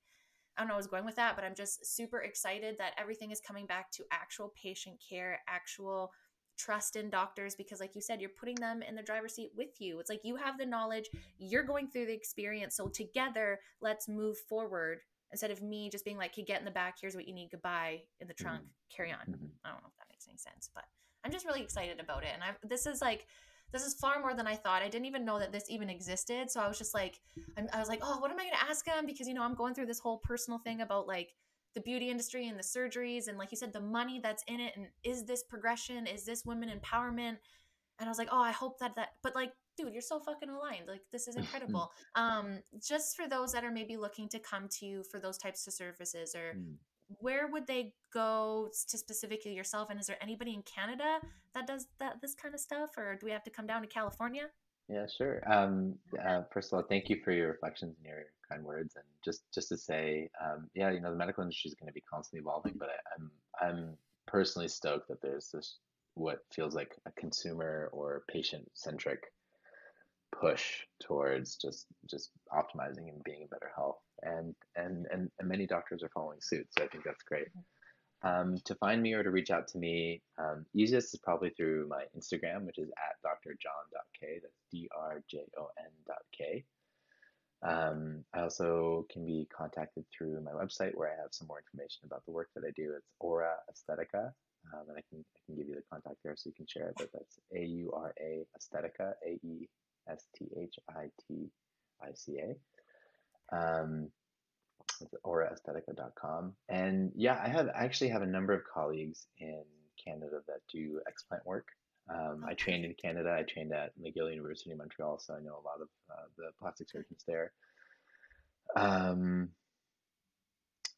[0.56, 3.30] I don't know I was going with that, but I'm just super excited that everything
[3.30, 6.12] is coming back to actual patient care, actual
[6.58, 9.80] trust in doctors because like you said you're putting them in the driver's seat with
[9.80, 14.08] you it's like you have the knowledge you're going through the experience so together let's
[14.08, 14.98] move forward
[15.30, 17.48] instead of me just being like hey get in the back here's what you need
[17.50, 18.96] goodbye in the trunk mm-hmm.
[18.96, 19.46] carry on mm-hmm.
[19.64, 20.84] i don't know if that makes any sense but
[21.24, 23.26] i'm just really excited about it and i this is like
[23.72, 24.82] this is far more than I thought.
[24.82, 26.50] I didn't even know that this even existed.
[26.50, 27.20] So I was just like,
[27.56, 29.06] I'm, i was like, oh, what am I going to ask him?
[29.06, 31.34] Because, you know, I'm going through this whole personal thing about like
[31.74, 34.74] the beauty industry and the surgeries and, like you said, the money that's in it.
[34.76, 36.06] And is this progression?
[36.06, 37.36] Is this women empowerment?
[38.00, 40.48] And I was like, oh, I hope that that, but like, dude, you're so fucking
[40.48, 40.86] aligned.
[40.86, 41.92] Like, this is incredible.
[42.14, 45.66] um, just for those that are maybe looking to come to you for those types
[45.66, 46.74] of services or mm
[47.20, 49.90] where would they go to specifically yourself?
[49.90, 51.18] And is there anybody in canada
[51.54, 53.88] that does that this kind of stuff or do we have to come down to
[53.88, 54.48] california?
[54.88, 55.42] Yeah sure.
[55.50, 55.94] Um,
[56.24, 58.94] uh, first of all thank you for your reflections and your kind words.
[58.96, 61.92] And just just to say um, yeah you know the medical industry is going to
[61.92, 63.30] be constantly evolving but I, i'm
[63.60, 63.96] i'm
[64.26, 65.78] personally stoked that there's this
[66.14, 69.32] what feels like a consumer or patient centric
[70.32, 73.98] push towards just just optimizing and being in better health.
[74.22, 77.48] And and and, and many doctors are following suit so i think that's great.
[78.24, 81.86] Um, to find me or to reach out to me um, easiest is probably through
[81.88, 86.64] my instagram which is at drjon.k that's d-r-j-o-n.k
[87.62, 92.00] um, i also can be contacted through my website where i have some more information
[92.06, 92.92] about the work that i do.
[92.96, 94.32] It's aura aesthetica.
[94.74, 96.88] Um, and I can I can give you the contact there so you can share
[96.88, 96.94] it.
[96.98, 99.68] But that's A U R A Aesthetica A E
[100.10, 101.50] S T H I T
[102.02, 103.56] I C A.
[103.56, 104.10] Um,
[105.00, 106.54] it's auraesthetica.com.
[106.68, 109.62] And yeah, I have I actually have a number of colleagues in
[110.02, 111.68] Canada that do explant work.
[112.10, 113.36] Um, I trained in Canada.
[113.38, 116.50] I trained at McGill University in Montreal, so I know a lot of uh, the
[116.58, 117.52] plastic surgeons there.
[118.76, 119.50] Um,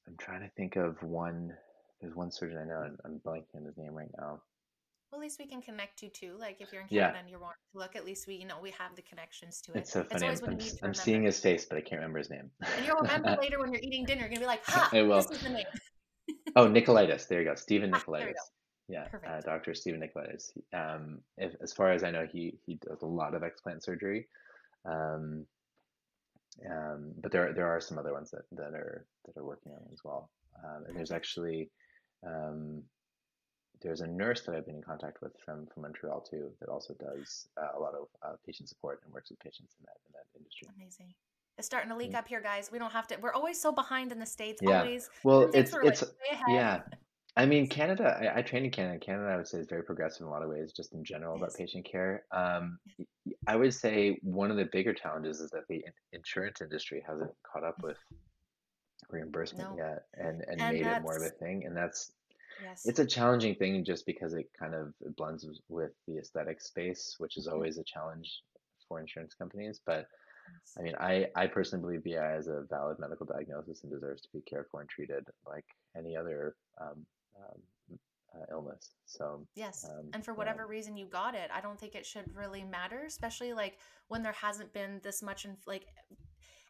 [0.06, 1.54] I'm trying to think of one.
[2.00, 2.96] There's one surgeon I know.
[3.04, 4.40] I'm blanking on his name right now.
[5.10, 6.36] Well, at least we can connect you to.
[6.38, 7.06] Like if you're in Yeah.
[7.06, 9.60] Canada and you're wanting to look, at least we you know we have the connections
[9.62, 9.78] to it.
[9.78, 10.28] It's so funny.
[10.28, 12.30] I'm, I'm, you need s- to I'm seeing his face, but I can't remember his
[12.30, 12.50] name.
[12.76, 15.16] And you'll remember later when you're eating dinner, you're gonna be like, "Ha, will.
[15.16, 15.66] this is the name."
[16.54, 17.26] oh, Nicolaidis.
[17.26, 17.56] There you go.
[17.56, 18.34] Stephen Ah, Nicolaidis.
[18.88, 19.74] Yeah, uh, Dr.
[19.74, 20.50] Stephen Nicolaidis.
[20.72, 24.28] Um, if, as far as I know, he he does a lot of explant surgery.
[24.84, 25.46] Um,
[26.70, 29.80] um, but there there are some other ones that, that are that are working on
[29.92, 30.30] as well.
[30.64, 31.70] Um, and there's actually
[32.26, 32.82] um,
[33.82, 36.94] there's a nurse that I've been in contact with from from Montreal too that also
[36.94, 40.12] does uh, a lot of uh, patient support and works with patients in that in
[40.12, 40.68] that industry.
[40.76, 41.14] Amazing.
[41.58, 42.20] It's starting to leak Yeah.
[42.20, 42.70] up here, guys.
[42.72, 43.16] We don't have to.
[43.20, 44.60] We're always so behind in the states.
[44.62, 44.80] Yeah.
[44.80, 45.10] Always.
[45.24, 46.04] Well, it's we're, like, it's
[46.48, 46.80] yeah.
[47.36, 48.98] I mean, Canada, I, I trained in Canada.
[48.98, 51.36] Canada, I would say, is very progressive in a lot of ways, just in general
[51.36, 52.24] about patient care.
[52.32, 52.78] Um,
[53.46, 57.62] I would say one of the bigger challenges is that the insurance industry hasn't caught
[57.62, 57.98] up with
[59.10, 59.76] reimbursement No.
[59.76, 61.64] yet and, and And made it more of a thing.
[61.66, 62.12] And that's
[62.62, 62.86] Yes.
[62.86, 67.36] it's a challenging thing just because it kind of blends with- the aesthetic space, which
[67.36, 67.52] is Mhm.
[67.52, 68.42] always a challenge
[68.88, 69.80] for insurance companies.
[69.84, 70.08] But
[70.52, 70.76] Yes.
[70.78, 74.28] I mean, I, I personally believe BI is a valid medical diagnosis and deserves to
[74.32, 77.06] be cared for and treated like any other um,
[77.36, 77.98] um,
[78.34, 78.90] uh, illness.
[79.06, 79.84] So, Yes.
[79.88, 80.38] Um, and for yeah.
[80.38, 84.22] whatever reason you got it, I don't think it should really matter, especially like when
[84.22, 85.86] there hasn't been this much in like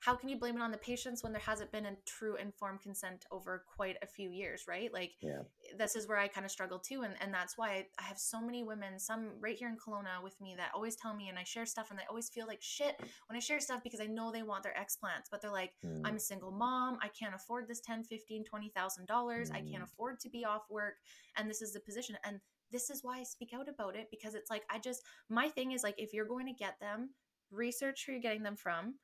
[0.01, 2.81] how can you blame it on the patients when there hasn't been a true informed
[2.81, 4.93] consent over quite a few years, right?
[4.93, 5.43] Like Yeah.
[5.77, 7.03] this is where I kind of struggle too.
[7.03, 10.41] And, and that's why I have so many women, some right here in Kelowna with
[10.41, 12.99] me that always tell me and I share stuff and they always feel like shit
[13.29, 16.01] when I share stuff because I know they want their explants, but they're like, mm,
[16.03, 16.99] I'm a single mom.
[17.03, 19.51] I can't afford this 10, 15, 20,000 dollars.
[19.51, 19.85] I can't Mm.
[19.85, 20.95] afford to be off work.
[21.37, 22.17] And this is the position.
[22.25, 22.41] And
[22.73, 25.73] this is why I speak out about it because it's like, I just, my thing
[25.73, 27.11] is like, if you're going to get them,
[27.51, 28.95] research who you're getting them from.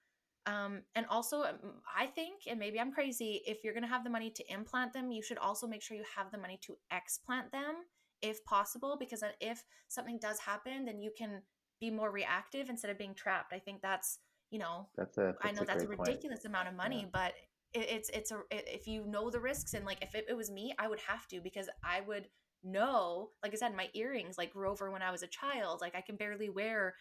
[0.47, 1.57] Um, and also, um,
[1.95, 4.93] I think, and maybe I'm crazy, if you're going to have the money to implant
[4.93, 7.75] them, you should also make sure you have the money to explant them
[8.23, 11.43] if possible, because if something does happen, then you can
[11.81, 13.53] be more reactive instead of being trapped.
[13.53, 14.19] I think that's,
[14.51, 16.09] you know, that's a I that's know a that's a great point.
[16.09, 17.35] ridiculous amount of money, but
[17.75, 20.35] it, it's it's a it, if you know the risks and like if it, it
[20.35, 22.29] was me, I would have to because I would
[22.63, 23.31] know.
[23.43, 25.81] Like I said, my earrings like grew over when I was a child.
[25.81, 26.95] Like I can barely wear.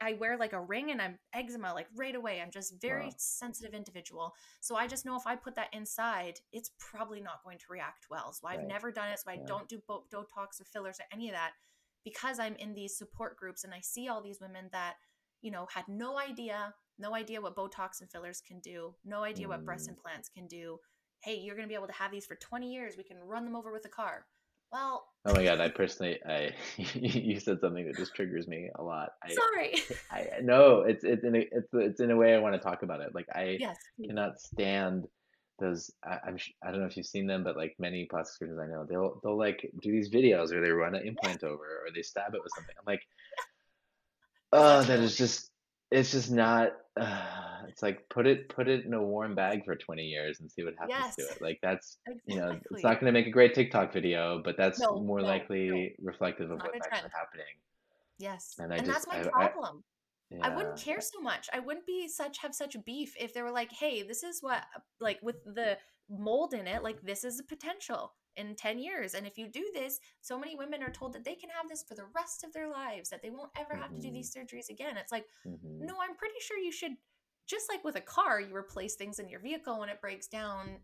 [0.00, 2.40] I- wear like a ring and I'm eczema like right away.
[2.42, 3.14] I'm just very Wow.
[3.16, 4.34] sensitive individual.
[4.60, 8.06] So I just know if I put that inside, it's probably not going to react
[8.10, 8.32] well.
[8.32, 8.66] So I've Right.
[8.68, 9.18] never done it.
[9.18, 9.44] So I Yeah.
[9.46, 11.54] don't do bo- Botox or fillers or any of that
[12.04, 14.96] because I'm in these support groups and I see all these women that
[15.40, 19.46] you know had no idea no idea what botox and fillers can do no idea
[19.46, 19.90] what breast Mm.
[19.90, 20.80] implants can do
[21.20, 23.44] hey you're going to be able to have these for 20 years we can run
[23.44, 24.26] them over with a car
[24.72, 28.82] well Oh my God, I personally, I you said something that just triggers me a
[28.82, 29.10] lot.
[29.22, 29.74] I, sorry
[30.10, 32.82] I no, it's it's in a, it's it's in a way I want to talk
[32.82, 33.14] about it.
[33.14, 35.06] Like I yes cannot stand
[35.58, 35.90] those.
[36.02, 38.68] I, I'm I don't know if you've seen them, but like many plastic surgeons I
[38.68, 42.02] know, they'll they'll like do these videos where they run an implant over or they
[42.02, 42.74] stab it with something.
[42.78, 43.02] I'm like,
[44.52, 45.47] oh, that is just
[45.90, 46.72] it's just not.
[46.96, 50.50] Uh, it's like put it put it in a warm bag for 20 years and
[50.50, 51.38] see what happens to it.
[51.40, 54.90] Like that's you know, it's not going to make a great TikTok video, but that's
[54.90, 55.96] No, more no, likely no.
[56.02, 57.46] reflective of what's actually happening.
[58.18, 59.84] yes and and, I that's my I- I- problem
[60.42, 60.50] I Yeah.
[60.50, 61.48] wouldn't care so much.
[61.52, 64.66] I wouldn't be such have such beef if they were like, "Hey, this is what
[65.00, 65.78] like with the
[66.08, 69.70] mold in it, like this is a potential in 10 years and if you do
[69.74, 72.52] this, so many women are told that they can have this for the rest of
[72.52, 75.80] their lives, that they won't ever have to do these surgeries again." It's like, Mhm.
[75.80, 76.96] "No, I'm pretty sure you should
[77.46, 80.82] just like with a car, you replace things in your vehicle when it breaks down.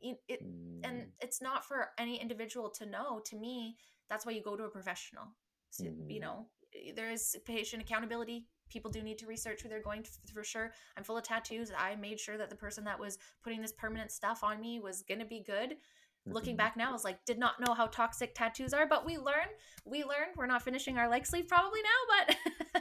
[0.00, 0.84] It, it Mm.
[0.84, 3.76] and it's not for any individual to know to me
[4.08, 5.26] that's why you go to a professional
[5.70, 6.22] so, you Mhm.
[6.22, 6.48] know
[6.94, 10.72] there is patient accountability people do need to research who they're going to for sure
[10.96, 14.12] i'm full of tattoos i made sure that the person that was putting this permanent
[14.12, 15.76] stuff on me was going to be good
[16.32, 16.58] looking Mhm.
[16.58, 19.48] back now I was like did not know how toxic tattoos are but we learn
[19.84, 22.00] we learned we're not finishing our leg sleeve probably now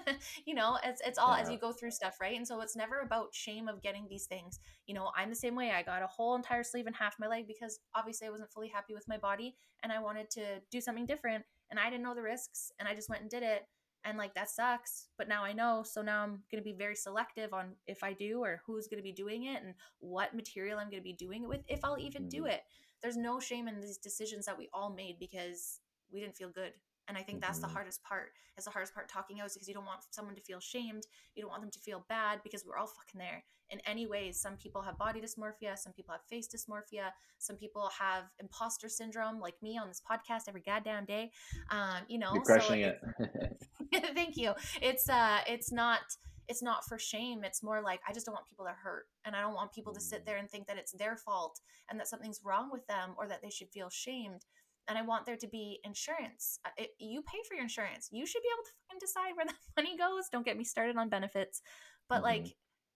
[0.03, 2.35] but you know it's it's all as you go through stuff right?
[2.35, 4.59] And so it's never about shame of getting these things.
[4.85, 5.71] You know i'm the same way.
[5.71, 8.67] I got a whole entire sleeve and half my leg because obviously i wasn't fully
[8.69, 12.15] happy with my body and i wanted to do something different and i didn't know
[12.15, 13.67] the risks and i just went and did it
[14.05, 16.95] and like that sucks but now i know so now i'm going to be very
[16.95, 20.79] selective on if i do or who's going to be doing it and what material
[20.79, 22.51] i'm going to be doing it with if i'll even do Mhm.
[22.53, 22.61] it
[23.01, 25.81] there's no shame in these decisions that we all made because
[26.11, 26.73] we didn't feel good
[27.07, 27.73] and i think that's the Mhm.
[27.73, 30.41] hardest part is the hardest part talking out is because you don't want someone to
[30.41, 31.03] feel shamed
[31.35, 34.39] you don't want them to feel bad because we're all fucking there in any ways
[34.39, 39.39] some people have body dysmorphia some people have face dysmorphia some people have imposter syndrome
[39.41, 41.29] like me on this podcast every goddamn day
[41.69, 43.67] um you know You're crushing it's- it.
[44.13, 44.53] thank you.
[44.81, 46.01] It's uh it's not
[46.47, 47.43] it's not for shame.
[47.43, 49.93] It's more like i just don't want people to hurt and i don't want people
[49.93, 51.59] to sit there and think that it's their fault
[51.89, 54.45] and that something's wrong with them or that they should feel shamed
[54.87, 56.59] and i want there to be insurance.
[56.77, 58.09] It, you pay for your insurance.
[58.11, 60.29] You should be able to fucking decide where the money goes.
[60.31, 61.61] Don't get me started on benefits
[62.09, 62.23] but mm-hmm.
[62.23, 62.55] like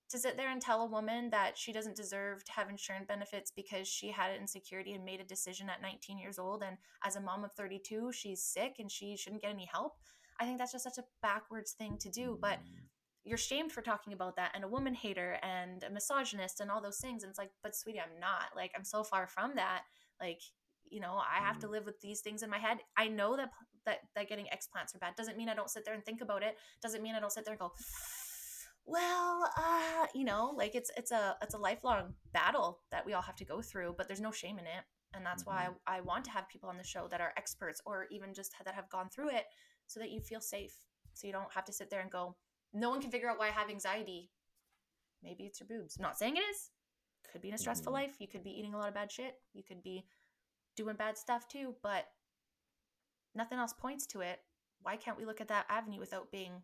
[0.09, 3.51] to sit there and tell a woman that she doesn't deserve to have insurance benefits
[3.55, 7.15] because she had an insecurity and made a decision at 19 years old and as
[7.15, 9.93] a mom of 32 she's sick and she shouldn't get any help
[10.41, 12.65] i think that's just such a backwards thing to do but mm.
[13.23, 16.81] you're shamed for talking about that and a woman hater and a misogynist and all
[16.81, 19.83] those things and it's like but sweetie i'm not like i'm so far from that
[20.19, 20.41] like
[20.89, 21.71] you know i have to mm.
[21.71, 23.51] live with these things in my head i know that
[23.85, 26.43] that that getting explants are bad doesn't mean i don't sit there and think about
[26.43, 27.71] it doesn't mean i don't sit there and go
[28.85, 33.21] well uh you know like it's it's a it's a lifelong battle that we all
[33.21, 34.83] have to go through but there's no shame in it
[35.13, 35.55] and that's mm-hmm.
[35.55, 38.33] why I, I want to have people on the show that are experts or even
[38.33, 39.45] just that have gone through it
[39.91, 40.75] so that you feel safe
[41.13, 42.35] so you don't have to sit there and go
[42.73, 44.31] no one can figure out why i have anxiety
[45.23, 46.69] maybe it's your boobs I'm not saying it is
[47.31, 48.03] could be in a stressful mm-hmm.
[48.03, 50.05] life you could be eating a lot of bad shit you could be
[50.75, 52.05] doing bad stuff too but
[53.35, 54.39] nothing else points to it
[54.81, 56.63] why can't we look at that avenue without being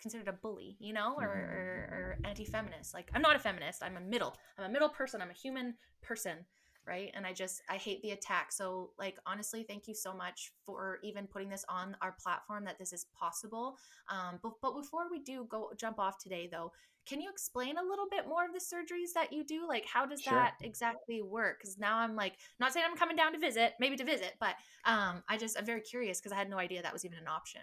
[0.00, 1.52] considered a bully, you know, or, mm-hmm.
[1.52, 2.94] or, or anti-feminist.
[2.94, 3.82] Like I'm not a feminist.
[3.82, 4.34] I'm a middle.
[4.58, 5.20] I'm a middle person.
[5.20, 6.46] I'm a human person,
[6.86, 7.10] right?
[7.14, 8.52] And I just I hate the attack.
[8.52, 12.78] So like honestly, thank you so much for even putting this on our platform that
[12.78, 13.76] this is possible.
[14.08, 16.72] Um, but but before we do go jump off today though,
[17.06, 19.66] can you explain a little bit more of the surgeries that you do?
[19.68, 20.34] Like how does sure.
[20.34, 21.58] that exactly work?
[21.58, 24.54] Because now I'm like not saying I'm coming down to visit, maybe to visit, but
[24.84, 27.28] um, I just I'm very curious because I had no idea that was even an
[27.28, 27.62] option.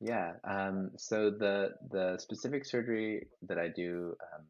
[0.00, 0.32] Yeah.
[0.44, 4.46] Um, so the the specific surgery that I do um,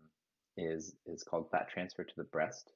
[0.56, 2.72] is is called fat transfer to the breast.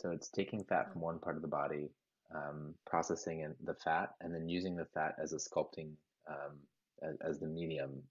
[0.00, 1.90] So it's taking fat from one part of the body,
[2.34, 5.92] um, processing in the fat, and then using the fat as a sculpting
[6.28, 6.56] um,
[7.02, 8.02] as, as, the medium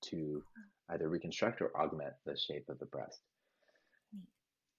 [0.00, 0.42] to
[0.90, 3.20] either reconstruct or augment the shape of the breast.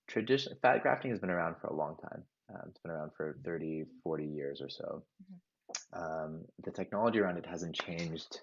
[0.07, 2.23] Tradition fat grafting has been around for a long time.
[2.51, 5.03] Uh, it's been around for 30, 40 years or so.
[5.23, 6.03] Mm-hmm.
[6.03, 8.39] Um, the technology around it hasn't changed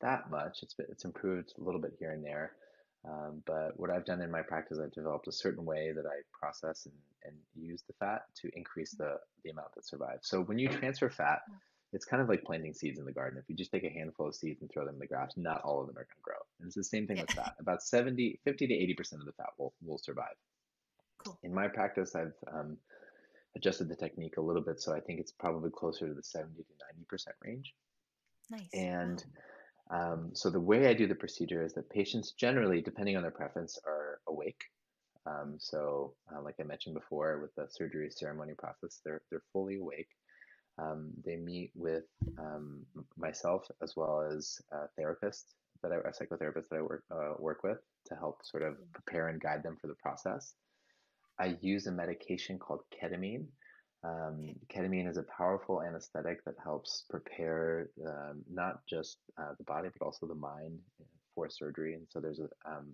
[0.00, 0.60] that much.
[0.62, 2.52] It's it's improved a little bit here and there.
[3.04, 6.20] Um, but what I've done in my practice, I've developed a certain way that I
[6.32, 6.94] process and,
[7.24, 10.28] and use the fat to increase the, the amount that survives.
[10.28, 11.40] So when you transfer fat,
[11.92, 13.38] it's kind of like planting seeds in the garden.
[13.38, 15.62] If you just take a handful of seeds and throw them in the grass, not
[15.62, 16.36] all of them are going to grow.
[16.60, 17.22] And it's the same thing yeah.
[17.22, 17.54] with fat.
[17.60, 20.34] About 70, 50 to 80% of the fat will, will survive.
[21.24, 21.38] Cool.
[21.42, 22.76] In my practice, I've um,
[23.56, 24.80] adjusted the technique a little bit.
[24.80, 27.74] So I think it's probably closer to the 70 to 90% range.
[28.50, 28.68] Nice.
[28.74, 29.42] And wow
[29.90, 33.30] um, so the way I do the procedure is that patients generally, depending on their
[33.30, 34.62] preference, are awake.
[35.26, 39.76] Um, so, uh, like I mentioned before, with the surgery ceremony process, they're they're fully
[39.76, 40.08] awake.
[40.78, 42.04] Um, they meet with
[42.38, 42.86] um,
[43.16, 47.62] myself as well as a therapist that I, a psychotherapist that I work uh, work
[47.62, 50.54] with to help sort of prepare and guide them for the process.
[51.38, 53.46] I use a medication called ketamine,
[54.04, 59.88] um, ketamine is a powerful anesthetic that helps prepare um, not just uh, the body
[59.98, 60.78] but also the mind
[61.34, 61.94] for surgery.
[61.94, 62.92] And so there's a um,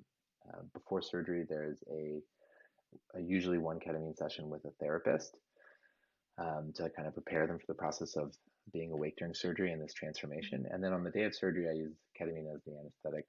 [0.48, 2.20] uh, before surgery there's a,
[3.18, 5.36] a, usually one ketamine session with a therapist
[6.38, 8.34] um, to kind of prepare them for the process of
[8.72, 10.66] being awake during surgery and this transformation.
[10.70, 13.28] And then on the day of surgery, I use ketamine as the anesthetic.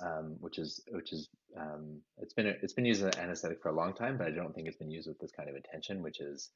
[0.00, 3.68] Um, which is which is um, it's been it's been used as an anesthetic for
[3.68, 6.02] a long time, but I don't think it's been used with this kind of intention,
[6.02, 6.50] which is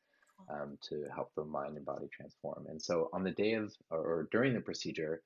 [0.51, 2.67] um, to help the mind and body transform.
[2.69, 5.23] And so on the day of or, or during the procedure,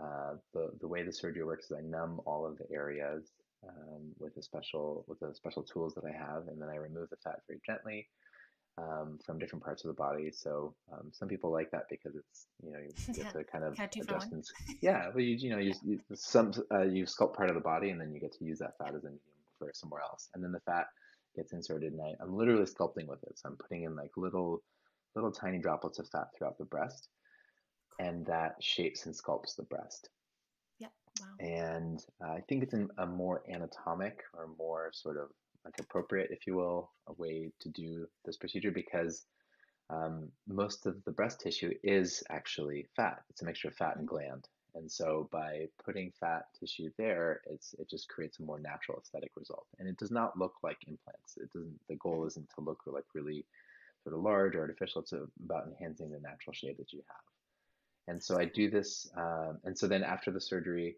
[0.00, 3.30] uh, the the way the surgery works is I numb all of the areas
[3.66, 7.10] um, with a special with the special tools that I have, and then I remove
[7.10, 8.08] the fat very gently.
[8.78, 10.30] Um, from different parts of the body.
[10.30, 13.30] So um, some people like that because it's you know you get yeah.
[13.30, 14.52] to kind of adjustments.
[14.80, 17.90] yeah, well you you know you, you some uh, you sculpt part of the body
[17.90, 19.20] and then you get to use that fat as a medium
[19.58, 20.86] for somewhere else, and then the fat
[21.34, 23.38] gets inserted and I, I'm literally sculpting with it.
[23.38, 24.62] So I'm putting in like little,
[25.14, 27.08] little tiny droplets of fat throughout the breast
[27.98, 30.10] and that shapes and sculpts the breast.
[30.78, 30.92] Yep.
[31.20, 31.26] Wow.
[31.40, 35.28] And uh, I think it's an, a more anatomic or more sort of
[35.64, 39.24] like appropriate, if you will, a way to do this procedure because
[39.90, 43.22] um, most of the breast tissue is actually fat.
[43.30, 44.16] It's a mixture of fat and mm-hmm.
[44.16, 44.48] gland.
[44.74, 49.32] And so by putting fat tissue there, it's it just creates a more natural aesthetic
[49.34, 49.66] result.
[49.78, 51.36] And it does not look like implants.
[51.36, 51.80] It doesn't.
[51.88, 53.44] The goal isn't to look like really
[54.04, 55.02] sort of large or artificial.
[55.02, 58.14] It's about enhancing the natural shape that you have.
[58.14, 59.10] And so I do this.
[59.16, 60.96] Um, and so then after the surgery,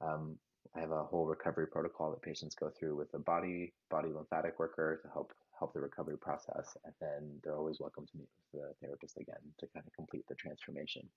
[0.00, 0.36] um,
[0.76, 4.58] I have a whole recovery protocol that patients go through with a body body lymphatic
[4.58, 6.76] worker to help help the recovery process.
[6.84, 10.24] And then they're always welcome to meet with the therapist again to kind of complete
[10.28, 11.08] the transformation.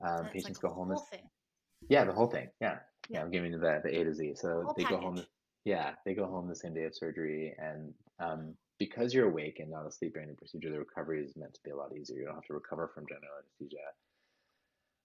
[0.00, 0.96] Um, patients like go home.
[1.10, 1.28] Thing.
[1.88, 2.48] Yeah, the whole thing.
[2.60, 2.78] Yeah.
[3.08, 3.24] Yeah, Yeah.
[3.24, 4.32] I'm giving you the the A to Z.
[4.36, 5.22] So Whole they go home.
[5.64, 9.70] Yeah, they go home the same day of surgery, and um, because you're awake and
[9.70, 12.18] not asleep during the procedure, the recovery is meant to be a lot easier.
[12.18, 13.86] You don't have to recover from general anesthesia.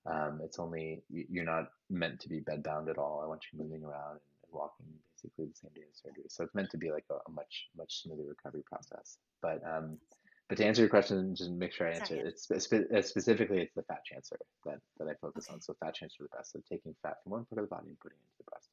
[0.08, 3.22] Um, it's only you- you're not meant to be bedbound at all.
[3.22, 6.26] I want you moving around and walking basically the same day of surgery.
[6.30, 9.18] So it's meant to be like a, a much much smoother recovery process.
[9.42, 10.00] But um,
[10.48, 12.26] but to answer your question, just make sure I answer it.
[12.26, 15.56] It's spe- spe- specifically it's the fat transfer that that I focus Okay.
[15.56, 15.62] on.
[15.62, 16.52] So fat transfer to the breast.
[16.54, 18.70] So taking fat from one part of the body and putting it into the breast.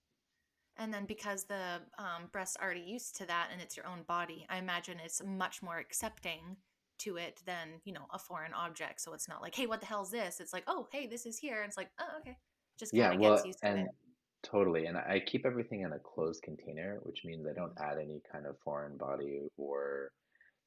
[0.77, 4.45] And then because the um, breast's already used to that and it's your own body,
[4.49, 6.57] I imagine it's much more accepting
[6.99, 9.01] to it than, you know, a foreign object.
[9.01, 10.41] So it's not like, hey, what the hell is this?
[10.41, 11.63] It's like, oh, hey, this is here.
[11.63, 12.37] And it's like, oh, okay.
[12.79, 13.89] Just Yeah, well, gets used and it.
[14.43, 14.87] totally.
[14.87, 18.47] And I keep everything in a closed container, which means I don't add any kind
[18.47, 20.11] of foreign body or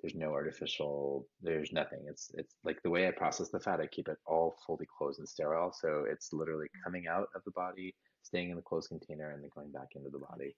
[0.01, 2.05] there's no artificial, there's nothing.
[2.07, 5.19] It's it's like the way I process the fat, I keep it all fully closed
[5.19, 5.73] and sterile.
[5.73, 9.49] So it's literally coming out of the body, staying in the closed container, and then
[9.55, 10.55] going back into the body.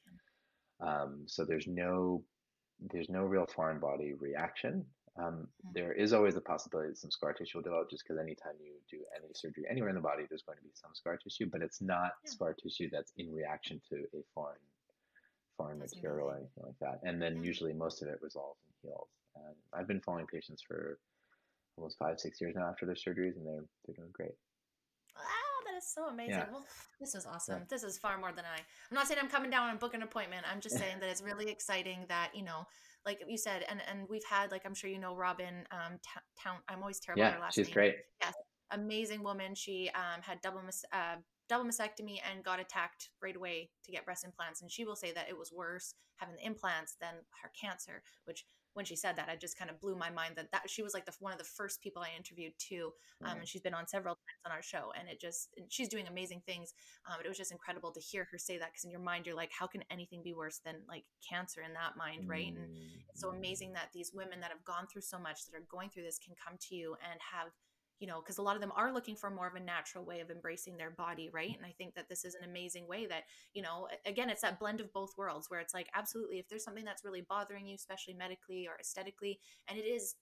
[0.82, 2.24] Um, so there's no
[2.92, 4.86] there's no real foreign body reaction.
[5.20, 5.74] Um, Mhm.
[5.74, 8.74] there is always a possibility that some scar tissue will develop just because anytime you
[8.90, 11.62] do any surgery anywhere in the body, there's going to be some scar tissue, but
[11.62, 12.30] it's not Yeah.
[12.32, 14.62] scar tissue that's in reaction to a foreign
[15.58, 17.02] foreign That's material or anything like that.
[17.04, 17.44] And then Yeah.
[17.44, 19.10] usually most of it resolves and heals.
[19.36, 20.98] And I've been following patients for
[21.76, 24.36] almost five, six years now after their surgeries, and they're they're doing great.
[25.18, 26.34] Ah, that is so amazing.
[26.34, 26.50] Yeah.
[26.50, 26.66] Well,
[27.00, 27.66] this is awesome.
[27.68, 28.58] This is far more than I.
[28.58, 30.46] I'm not saying I'm coming down and booking an appointment.
[30.50, 32.68] I'm just saying that it's really exciting that you know,
[33.06, 36.00] like you said, and and we've had like I'm sure you know Robin um
[36.42, 36.58] Town.
[36.68, 37.74] I'm always terrible Yeah, her last she's name.
[37.74, 37.96] great.
[38.22, 38.34] Yes,
[38.72, 39.56] amazing woman.
[39.56, 40.62] She um had double
[40.94, 41.16] uh,
[41.48, 45.12] double mastectomy and got attacked right away to get breast implants, and she will say
[45.12, 48.04] that it was worse having the implants than her cancer.
[48.26, 50.84] Which when she said that, I just kind of blew my mind that that she
[50.84, 52.92] was like the one of the first people I interviewed too
[53.26, 53.40] um, Mm.
[53.40, 56.08] and she's been on several times on our show and it just and she's doing
[56.08, 56.74] amazing things
[57.08, 59.26] um, but it was just incredible to hear her say that because in your mind
[59.26, 62.68] you're like how can anything be worse than like cancer in that mind right and
[63.10, 65.90] it's so amazing that these women that have gone through so much that are going
[65.90, 67.48] through this can come to you and have
[68.00, 70.20] you know because a lot of them are looking for more of a natural way
[70.20, 71.56] of embracing their body right?
[71.56, 73.24] And i think that this is an amazing way that
[73.54, 76.64] you know again it's that blend of both worlds where it's like absolutely if there's
[76.64, 80.16] something that's really bothering you especially medically or aesthetically and it is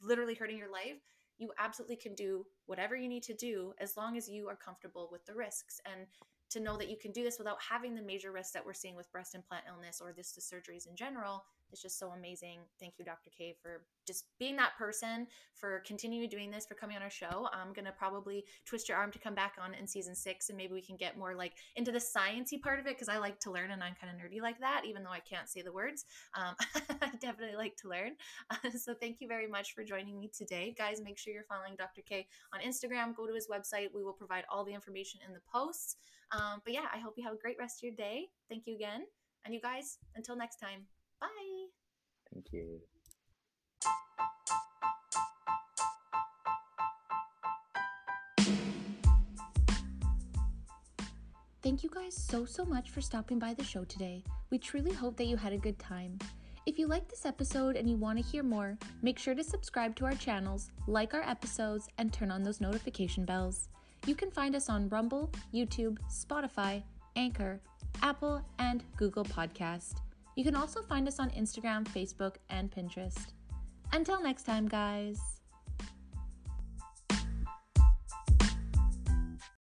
[0.00, 1.00] literally hurting your life
[1.38, 5.08] you absolutely can do whatever you need to do as long as you are comfortable
[5.10, 5.80] with the risks.
[5.84, 6.06] And
[6.50, 8.94] to know that you can do this without having the major risks that we're seeing
[8.94, 11.44] with breast implant illness or this the surgeries in general
[11.74, 12.60] is just so amazing.
[12.80, 13.30] Thank you, Dr.
[13.36, 17.48] K, for just being that person, for continuing doing this, for coming on our show.
[17.52, 20.72] I'm gonna probably twist your arm to come back on in season six, and maybe
[20.72, 23.50] we can get more like into the sciencey part of it because I like to
[23.50, 26.04] learn and I'm kind of nerdy like that, even though I can't say the words.
[26.34, 26.54] Um,
[27.02, 28.12] I definitely like to learn.
[28.78, 31.00] so thank you very much for joining me today, guys.
[31.02, 32.02] Make sure you're following Dr.
[32.02, 33.16] K on Instagram.
[33.16, 33.88] Go to his website.
[33.94, 35.96] We will provide all the information in the posts.
[36.32, 38.28] Um, but yeah, I hope you have a great rest of your day.
[38.48, 39.02] Thank you again.
[39.44, 40.86] And you guys, until next time,
[41.20, 41.53] bye.
[42.34, 42.80] Thank you.
[51.62, 54.22] Thank you guys so, so much for stopping by the show today.
[54.50, 56.18] We truly hope that you had a good time.
[56.66, 59.96] If you liked this episode and you want to hear more, make sure to subscribe
[59.96, 63.68] to our channels, like our episodes, and turn on those notification bells.
[64.06, 66.82] You can find us on Rumble, YouTube, Spotify,
[67.16, 67.60] Anchor,
[68.02, 70.00] Apple, and Google Podcast.
[70.34, 73.32] You can also find us on Instagram, Facebook, and Pinterest.
[73.92, 75.33] Until next time, guys.